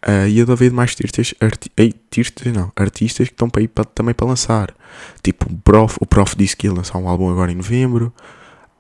Uh, 0.08 0.28
e 0.30 0.40
a 0.40 0.44
haver 0.52 0.72
mais 0.72 0.92
artistas, 0.92 1.34
arti 1.42 1.70
artistas, 1.78 2.54
não, 2.54 2.72
artistas 2.74 3.28
que 3.28 3.34
estão 3.34 3.50
para 3.50 3.62
ir 3.62 3.70
também 3.94 4.14
para 4.14 4.28
lançar. 4.28 4.74
Tipo, 5.22 5.52
o 5.52 5.58
Prof, 5.58 5.98
o 6.00 6.06
Prof 6.06 6.36
disse 6.38 6.56
que 6.56 6.68
ia 6.68 6.74
lançar 6.74 6.98
um 6.98 7.10
álbum 7.10 7.30
agora 7.30 7.52
em 7.52 7.56
novembro. 7.56 8.14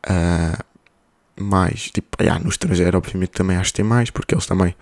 Uh, 0.10 0.64
mais, 1.42 1.92
tipo, 1.92 2.08
yeah, 2.22 2.42
no 2.42 2.50
estrangeiro, 2.50 2.98
obviamente, 2.98 3.32
também 3.32 3.58
acho 3.58 3.72
que 3.72 3.78
tem 3.78 3.86
mais, 3.86 4.10
porque 4.10 4.34
eles 4.34 4.46
também. 4.46 4.76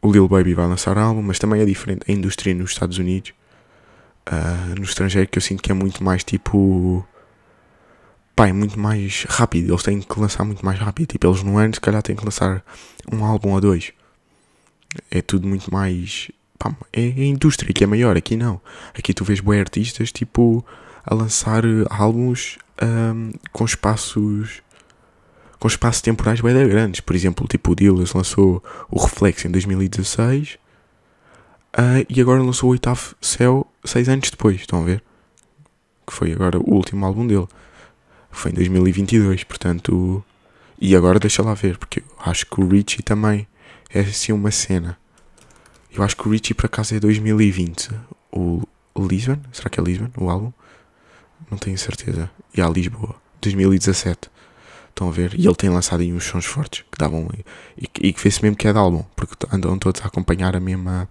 O 0.00 0.10
Lil 0.10 0.26
Baby 0.26 0.52
vai 0.54 0.66
lançar 0.66 0.98
álbum, 0.98 1.22
mas 1.22 1.38
também 1.38 1.60
é 1.60 1.64
diferente 1.64 2.10
a 2.10 2.12
indústria 2.12 2.52
nos 2.54 2.72
Estados 2.72 2.98
Unidos. 2.98 3.32
Uh, 4.28 4.74
no 4.76 4.84
estrangeiro, 4.84 5.28
que 5.28 5.38
eu 5.38 5.42
sinto 5.42 5.62
que 5.62 5.70
é 5.70 5.74
muito 5.74 6.02
mais 6.02 6.24
tipo 6.24 7.06
pá, 8.34 8.48
é 8.48 8.52
muito 8.52 8.78
mais 8.78 9.24
rápido. 9.28 9.72
Eles 9.72 9.82
têm 9.82 10.00
que 10.00 10.20
lançar 10.20 10.44
muito 10.44 10.64
mais 10.64 10.78
rápido. 10.78 11.08
Tipo, 11.08 11.28
eles 11.28 11.42
no 11.42 11.58
ano, 11.58 11.74
se 11.74 11.80
calhar, 11.80 12.02
têm 12.02 12.16
que 12.16 12.24
lançar 12.24 12.64
um 13.12 13.24
álbum 13.24 13.50
ou 13.50 13.60
dois. 13.60 13.92
É 15.10 15.22
tudo 15.22 15.46
muito 15.46 15.72
mais. 15.72 16.30
Pá, 16.58 16.74
é 16.92 17.00
a 17.00 17.24
indústria 17.24 17.72
que 17.72 17.84
é 17.84 17.86
maior. 17.86 18.16
Aqui 18.16 18.36
não. 18.36 18.60
Aqui 18.96 19.12
tu 19.14 19.24
vês 19.24 19.40
boi 19.40 19.60
artistas, 19.60 20.12
tipo, 20.12 20.64
a 21.04 21.14
lançar 21.14 21.62
álbuns 21.90 22.58
um, 22.82 23.32
com 23.52 23.64
espaços. 23.64 24.62
Com 25.58 25.68
espaços 25.68 26.02
temporais 26.02 26.40
bem 26.40 26.68
grandes. 26.68 27.00
Por 27.00 27.14
exemplo, 27.14 27.46
tipo, 27.46 27.72
o 27.72 27.76
Dillas 27.76 28.12
lançou 28.12 28.62
o 28.90 29.00
Reflex 29.00 29.44
em 29.44 29.50
2016. 29.50 30.58
Uh, 31.74 32.04
e 32.08 32.20
agora 32.20 32.42
lançou 32.42 32.68
o 32.68 32.72
Oitavo 32.72 33.14
Céu 33.20 33.66
seis 33.84 34.08
anos 34.08 34.30
depois. 34.30 34.60
Estão 34.60 34.82
a 34.82 34.84
ver? 34.84 35.02
Que 36.06 36.12
foi 36.12 36.32
agora 36.32 36.58
o 36.58 36.74
último 36.74 37.06
álbum 37.06 37.26
dele. 37.26 37.46
Foi 38.30 38.50
em 38.50 38.54
2022, 38.54 39.44
portanto. 39.44 40.24
E 40.80 40.96
agora 40.96 41.20
deixa 41.20 41.42
lá 41.42 41.54
ver, 41.54 41.78
porque 41.78 42.00
eu 42.00 42.04
acho 42.26 42.44
que 42.44 42.60
o 42.60 42.66
Richie 42.66 43.02
também 43.04 43.46
é 43.92 44.00
assim 44.00 44.32
uma 44.32 44.50
cena. 44.50 44.98
Eu 45.92 46.02
acho 46.02 46.16
que 46.16 46.26
o 46.26 46.30
Richie 46.30 46.54
por 46.54 46.66
acaso 46.66 46.94
é 46.94 47.00
2020. 47.00 47.90
O 48.30 48.62
Lisbon? 48.96 49.38
Será 49.52 49.68
que 49.68 49.80
é 49.80 49.82
Lisbon 49.82 50.10
o 50.16 50.30
álbum? 50.30 50.52
Não 51.50 51.58
tenho 51.58 51.76
certeza. 51.76 52.30
E 52.54 52.62
a 52.62 52.68
Lisboa, 52.68 53.14
2017. 53.40 54.30
Estão 54.88 55.08
a 55.08 55.12
ver? 55.12 55.34
E 55.38 55.46
ele 55.46 55.54
tem 55.54 55.70
lançado 55.70 56.00
aí 56.00 56.12
uns 56.12 56.24
sons 56.24 56.44
fortes 56.44 56.84
que 56.90 56.98
davam. 56.98 57.28
E, 57.76 57.88
e 58.00 58.12
que 58.12 58.20
fez 58.20 58.40
mesmo 58.40 58.56
que 58.56 58.68
é 58.68 58.72
de 58.72 58.78
álbum, 58.78 59.04
porque 59.16 59.34
andam 59.52 59.78
todos 59.78 60.00
a 60.02 60.06
acompanhar 60.06 60.54
a 60.56 60.60
mesma. 60.60 61.08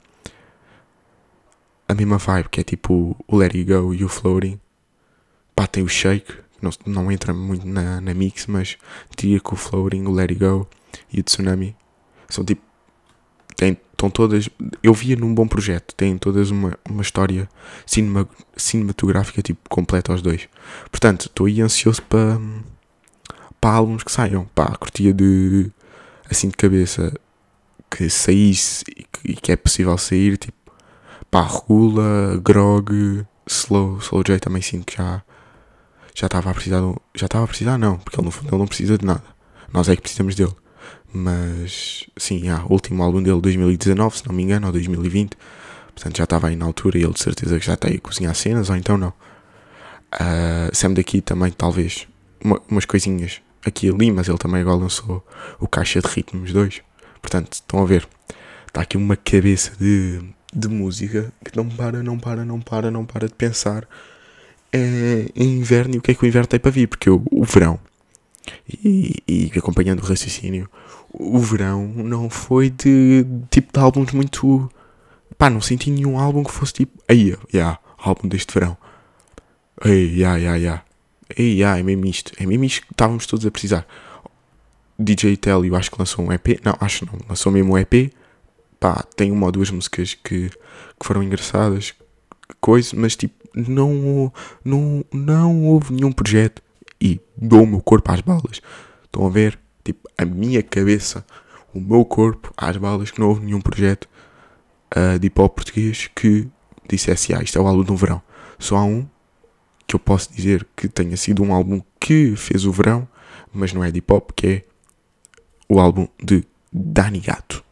A 1.87 1.93
mesma 1.93 2.17
vibe, 2.17 2.49
que 2.49 2.61
é 2.61 2.63
tipo 2.63 3.15
o 3.27 3.35
Let 3.35 3.53
It 3.53 3.65
Go 3.65 3.93
e 3.93 4.03
o 4.03 4.09
Floating. 4.09 4.59
Pá, 5.55 5.67
tem 5.67 5.83
o 5.83 5.89
Shake, 5.89 6.33
não, 6.61 6.71
não 6.85 7.11
entra 7.11 7.33
muito 7.33 7.67
na, 7.67 7.99
na 7.99 8.13
mix, 8.13 8.47
mas 8.47 8.77
diria 9.17 9.39
que 9.39 9.53
o 9.53 9.57
Floating, 9.57 10.05
o 10.05 10.11
Let 10.11 10.31
It 10.31 10.39
Go 10.39 10.67
e 11.11 11.19
o 11.19 11.23
Tsunami 11.23 11.75
são 12.29 12.45
tipo. 12.45 12.70
Têm, 13.55 13.77
estão 13.91 14.09
todas. 14.09 14.49
Eu 14.81 14.93
via 14.93 15.15
num 15.15 15.33
bom 15.33 15.47
projeto, 15.47 15.93
têm 15.95 16.17
todas 16.17 16.49
uma, 16.51 16.77
uma 16.89 17.01
história 17.01 17.47
cinema, 17.85 18.27
cinematográfica 18.55 19.41
tipo 19.41 19.69
completa 19.69 20.11
aos 20.11 20.21
dois. 20.21 20.47
Portanto, 20.89 21.27
estou 21.27 21.45
aí 21.45 21.61
ansioso 21.61 22.01
para. 22.03 22.39
para 23.59 23.75
álbuns 23.75 24.03
que 24.03 24.11
saiam. 24.11 24.45
Pá, 24.55 24.75
curtia 24.75 25.13
de. 25.13 25.71
assim 26.29 26.49
de 26.49 26.57
cabeça 26.57 27.13
que 27.89 28.09
saísse 28.09 28.83
e 28.89 29.03
que, 29.03 29.31
e 29.31 29.35
que 29.35 29.51
é 29.51 29.55
possível 29.55 29.97
sair, 29.97 30.37
tipo. 30.37 30.57
Pá, 31.29 31.47
Regula, 31.47 32.39
Grog, 32.43 33.25
Slow, 33.47 33.99
Slow 33.99 34.23
J 34.23 34.39
também 34.39 34.61
sinto 34.61 34.85
que 34.85 34.97
já 34.97 35.23
já 36.13 36.27
estava 36.27 36.51
a 36.51 36.53
precisar. 36.53 36.81
Já 37.15 37.25
estava 37.25 37.45
a 37.45 37.47
precisar, 37.47 37.77
não, 37.77 37.97
porque 37.97 38.19
ele 38.19 38.25
no 38.25 38.31
fundo 38.31 38.49
ele 38.49 38.57
não 38.57 38.67
precisa 38.67 38.97
de 38.97 39.05
nada. 39.05 39.23
Nós 39.73 39.87
é 39.87 39.95
que 39.95 40.01
precisamos 40.01 40.35
dele. 40.35 40.53
Mas, 41.13 42.05
sim, 42.17 42.49
ah, 42.49 42.63
o 42.65 42.73
último 42.73 43.03
álbum 43.03 43.21
dele, 43.21 43.41
2019, 43.41 44.17
se 44.17 44.27
não 44.27 44.33
me 44.33 44.43
engano, 44.43 44.67
ou 44.67 44.73
2020. 44.73 45.37
Portanto, 45.93 46.17
já 46.17 46.23
estava 46.23 46.47
aí 46.47 46.55
na 46.55 46.65
altura 46.65 46.97
e 46.97 47.03
ele 47.03 47.13
de 47.13 47.19
certeza 47.19 47.59
que 47.59 47.65
já 47.65 47.73
está 47.73 47.89
aí 47.89 47.95
a 47.95 47.99
cozinhar 47.99 48.33
cenas, 48.33 48.69
ou 48.69 48.75
então 48.75 48.97
não. 48.97 49.13
Uh, 50.13 50.73
Sam 50.73 50.93
daqui 50.93 51.21
também, 51.21 51.51
talvez, 51.51 52.07
uma, 52.43 52.61
umas 52.69 52.85
coisinhas 52.85 53.41
aqui 53.65 53.87
e 53.87 53.89
ali, 53.89 54.11
mas 54.11 54.27
ele 54.27 54.37
também 54.37 54.61
agora 54.61 54.77
lançou 54.77 55.25
o 55.59 55.67
Caixa 55.67 56.01
de 56.01 56.07
Ritmos 56.07 56.51
2. 56.53 56.81
Portanto, 57.21 57.53
estão 57.53 57.81
a 57.81 57.85
ver, 57.85 58.07
está 58.67 58.81
aqui 58.81 58.97
uma 58.97 59.15
cabeça 59.15 59.71
de, 59.79 60.21
de 60.53 60.67
música 60.67 61.31
que 61.45 61.55
não 61.55 61.67
para, 61.69 62.01
não 62.01 62.17
para, 62.17 62.45
não 62.45 62.59
para, 62.59 62.91
não 62.91 63.05
para 63.05 63.27
de 63.27 63.33
pensar 63.33 63.87
é, 64.73 65.27
inverno 65.35 65.95
e 65.95 65.97
o 65.97 66.01
que 66.01 66.11
é 66.11 66.13
que 66.15 66.23
o 66.23 66.27
inverno 66.27 66.47
tem 66.47 66.59
para 66.59 66.71
vir, 66.71 66.87
porque 66.87 67.09
o, 67.09 67.21
o 67.29 67.43
verão, 67.43 67.79
e, 68.67 69.23
e, 69.27 69.51
acompanhando 69.57 69.99
o 70.01 70.05
raciocínio, 70.05 70.69
o 71.11 71.39
verão 71.39 71.87
não 71.87 72.29
foi 72.29 72.69
de 72.69 73.25
tipo 73.49 73.71
de 73.73 73.79
álbuns 73.79 74.11
muito. 74.11 74.71
pá, 75.37 75.49
não 75.49 75.61
senti 75.61 75.91
nenhum 75.91 76.17
álbum 76.17 76.43
que 76.43 76.51
fosse 76.51 76.73
tipo. 76.73 77.01
aí, 77.07 77.35
yeah, 77.53 77.79
álbum 77.97 78.27
deste 78.27 78.53
verão. 78.53 78.77
Ei, 79.83 80.23
ai, 80.23 80.47
ai, 80.47 80.67
ai. 80.67 80.81
Ei, 81.37 81.63
ai, 81.63 81.79
é 81.79 81.83
mesmo 81.83 82.05
isto. 82.05 82.31
É 82.37 82.45
mesmo 82.45 82.65
isto 82.65 82.81
que 82.85 82.93
estávamos 82.93 83.25
todos 83.25 83.45
a 83.45 83.51
precisar. 83.51 83.85
DJ 84.97 85.37
Telly, 85.37 85.69
eu 85.69 85.75
acho 85.75 85.89
que 85.89 85.97
lançou 85.99 86.25
um 86.25 86.31
EP. 86.31 86.59
Não, 86.63 86.75
acho 86.79 87.05
não. 87.05 87.19
Lançou 87.27 87.51
mesmo 87.51 87.73
um 87.73 87.77
EP. 87.77 88.13
Pá, 88.79 89.03
tem 89.15 89.31
uma 89.31 89.45
ou 89.45 89.51
duas 89.51 89.71
músicas 89.71 90.13
que, 90.13 90.49
que 90.49 91.05
foram 91.05 91.23
engraçadas. 91.23 91.93
Coisa, 92.59 92.95
mas 92.95 93.15
tipo, 93.15 93.33
não, 93.55 94.31
não, 94.63 95.05
não 95.11 95.65
houve 95.65 95.93
nenhum 95.93 96.11
projeto. 96.11 96.61
E 97.01 97.19
dou 97.35 97.63
o 97.63 97.67
meu 97.67 97.81
corpo 97.81 98.11
às 98.11 98.21
balas. 98.21 98.61
Estão 99.03 99.25
a 99.25 99.29
ver? 99.29 99.59
Tipo, 99.83 100.07
a 100.17 100.23
minha 100.23 100.61
cabeça, 100.61 101.25
o 101.73 101.79
meu 101.79 102.05
corpo 102.05 102.53
às 102.55 102.77
balas, 102.77 103.09
que 103.09 103.19
não 103.19 103.29
houve 103.29 103.43
nenhum 103.43 103.59
projeto 103.59 104.07
uh, 104.95 105.17
de 105.17 105.27
hip 105.27 105.41
hop 105.41 105.55
português 105.55 106.09
que 106.15 106.47
dissesse, 106.87 107.33
ah, 107.33 107.41
isto 107.41 107.57
é 107.57 107.61
o 107.61 107.67
álbum 107.67 107.83
do 107.83 107.95
verão. 107.95 108.21
Só 108.59 108.77
há 108.77 108.83
um 108.83 109.07
que 109.87 109.95
eu 109.95 109.99
posso 109.99 110.31
dizer 110.31 110.67
que 110.75 110.87
tenha 110.87 111.17
sido 111.17 111.43
um 111.43 111.53
álbum 111.53 111.81
que 111.99 112.35
fez 112.35 112.65
o 112.65 112.71
verão, 112.71 113.07
mas 113.51 113.73
não 113.73 113.83
é 113.83 113.91
de 113.91 113.97
hip 113.97 114.13
hop, 114.13 114.31
que 114.35 114.47
é 114.47 114.63
o 115.67 115.79
álbum 115.79 116.07
de 116.21 116.45
Dani 116.71 117.19
Gato, 117.19 117.63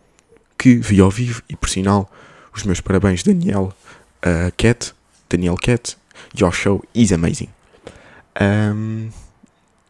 que 0.58 0.76
vi 0.76 1.00
ao 1.00 1.12
vivo 1.12 1.42
e 1.48 1.56
por 1.56 1.70
sinal, 1.70 2.12
os 2.54 2.63
meus 2.63 2.82
parabéns, 2.82 3.24
Daniel 3.24 3.74
uh, 4.26 4.52
Cat, 4.58 4.94
Daniel 5.30 5.56
Cat, 5.56 5.98
your 6.38 6.52
show 6.52 6.84
is 6.94 7.12
amazing. 7.12 7.50
Um, 8.39 9.10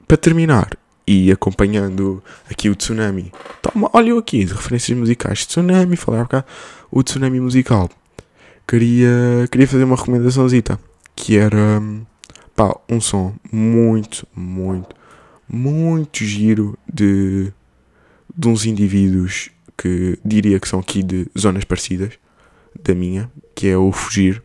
para 0.08 0.18
terminar, 0.18 0.70
e 1.06 1.32
acompanhando 1.32 2.24
aqui 2.50 2.70
o 2.70 2.76
tsunami, 2.76 3.32
toma, 3.62 3.90
olha 3.94 4.10
eu 4.10 4.20
aqui 4.20 4.46
referências 4.46 4.96
musicais, 4.98 5.46
tsunami, 5.46 5.96
falar 5.96 6.28
cá, 6.28 6.46
o 6.92 7.02
tsunami 7.02 7.40
musical. 7.40 7.90
Queria, 8.68 9.48
queria 9.52 9.68
fazer 9.68 9.84
uma 9.84 9.96
recomendaçãozita 9.96 10.80
que 11.16 11.36
era 11.36 11.82
pá, 12.56 12.76
um 12.88 13.02
som 13.02 13.34
muito, 13.52 14.28
muito, 14.36 14.96
muito 15.48 16.24
giro 16.24 16.78
de, 16.92 17.52
de 18.38 18.48
uns 18.48 18.66
indivíduos 18.66 19.50
que 19.76 20.20
diria 20.24 20.60
que 20.60 20.68
são 20.68 20.80
aqui 20.80 21.02
de 21.02 21.28
zonas 21.38 21.64
parecidas 21.64 22.14
da 22.84 22.94
minha, 22.94 23.32
que 23.56 23.68
é 23.68 23.78
o 23.78 23.92
Fugir, 23.92 24.44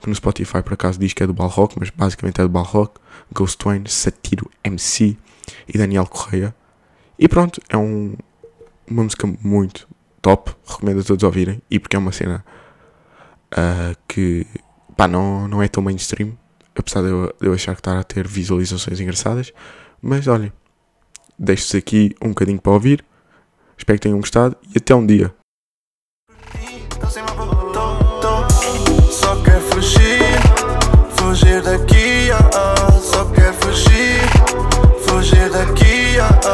que 0.00 0.08
no 0.08 0.14
Spotify 0.14 0.62
por 0.62 0.74
acaso 0.74 0.98
diz 0.98 1.12
que 1.12 1.22
é 1.22 1.26
do 1.26 1.34
Balrock, 1.34 1.76
mas 1.78 1.90
basicamente 1.90 2.40
é 2.40 2.44
do 2.44 2.48
Balrock, 2.48 3.00
Ghost 3.32 3.58
Twain, 3.58 3.84
Satiro 3.86 4.50
MC 4.64 5.16
e 5.68 5.78
Daniel 5.78 6.06
Correia. 6.06 6.54
E 7.18 7.28
pronto, 7.28 7.60
é 7.68 7.76
um, 7.76 8.14
uma 8.86 9.04
música 9.04 9.26
muito 9.42 9.88
top, 10.20 10.52
recomendo 10.66 11.00
a 11.00 11.04
todos 11.04 11.22
ouvirem, 11.22 11.62
e 11.70 11.78
porque 11.78 11.96
é 11.96 11.98
uma 11.98 12.12
cena 12.12 12.44
uh, 13.52 13.96
que 14.08 14.46
pá, 14.96 15.06
não, 15.06 15.46
não 15.48 15.62
é 15.62 15.68
tão 15.68 15.82
mainstream, 15.82 16.36
apesar 16.74 17.02
de 17.02 17.08
eu, 17.08 17.34
de 17.40 17.46
eu 17.46 17.54
achar 17.54 17.74
que 17.74 17.80
está 17.80 17.98
a 17.98 18.04
ter 18.04 18.26
visualizações 18.26 19.00
engraçadas. 19.00 19.52
Mas 20.00 20.26
olhem, 20.26 20.52
deixo-vos 21.38 21.74
aqui 21.74 22.14
um 22.22 22.28
bocadinho 22.28 22.60
para 22.60 22.72
ouvir. 22.72 23.04
Espero 23.78 23.98
que 23.98 24.02
tenham 24.02 24.18
gostado 24.18 24.56
e 24.74 24.78
até 24.78 24.94
um 24.94 25.06
dia. 25.06 25.34
Fugir 31.56 31.62
daqui, 31.62 32.30
só 33.02 33.24
quer 33.26 33.52
fugir, 33.54 34.20
fugir 35.06 35.50
daqui. 35.50 36.46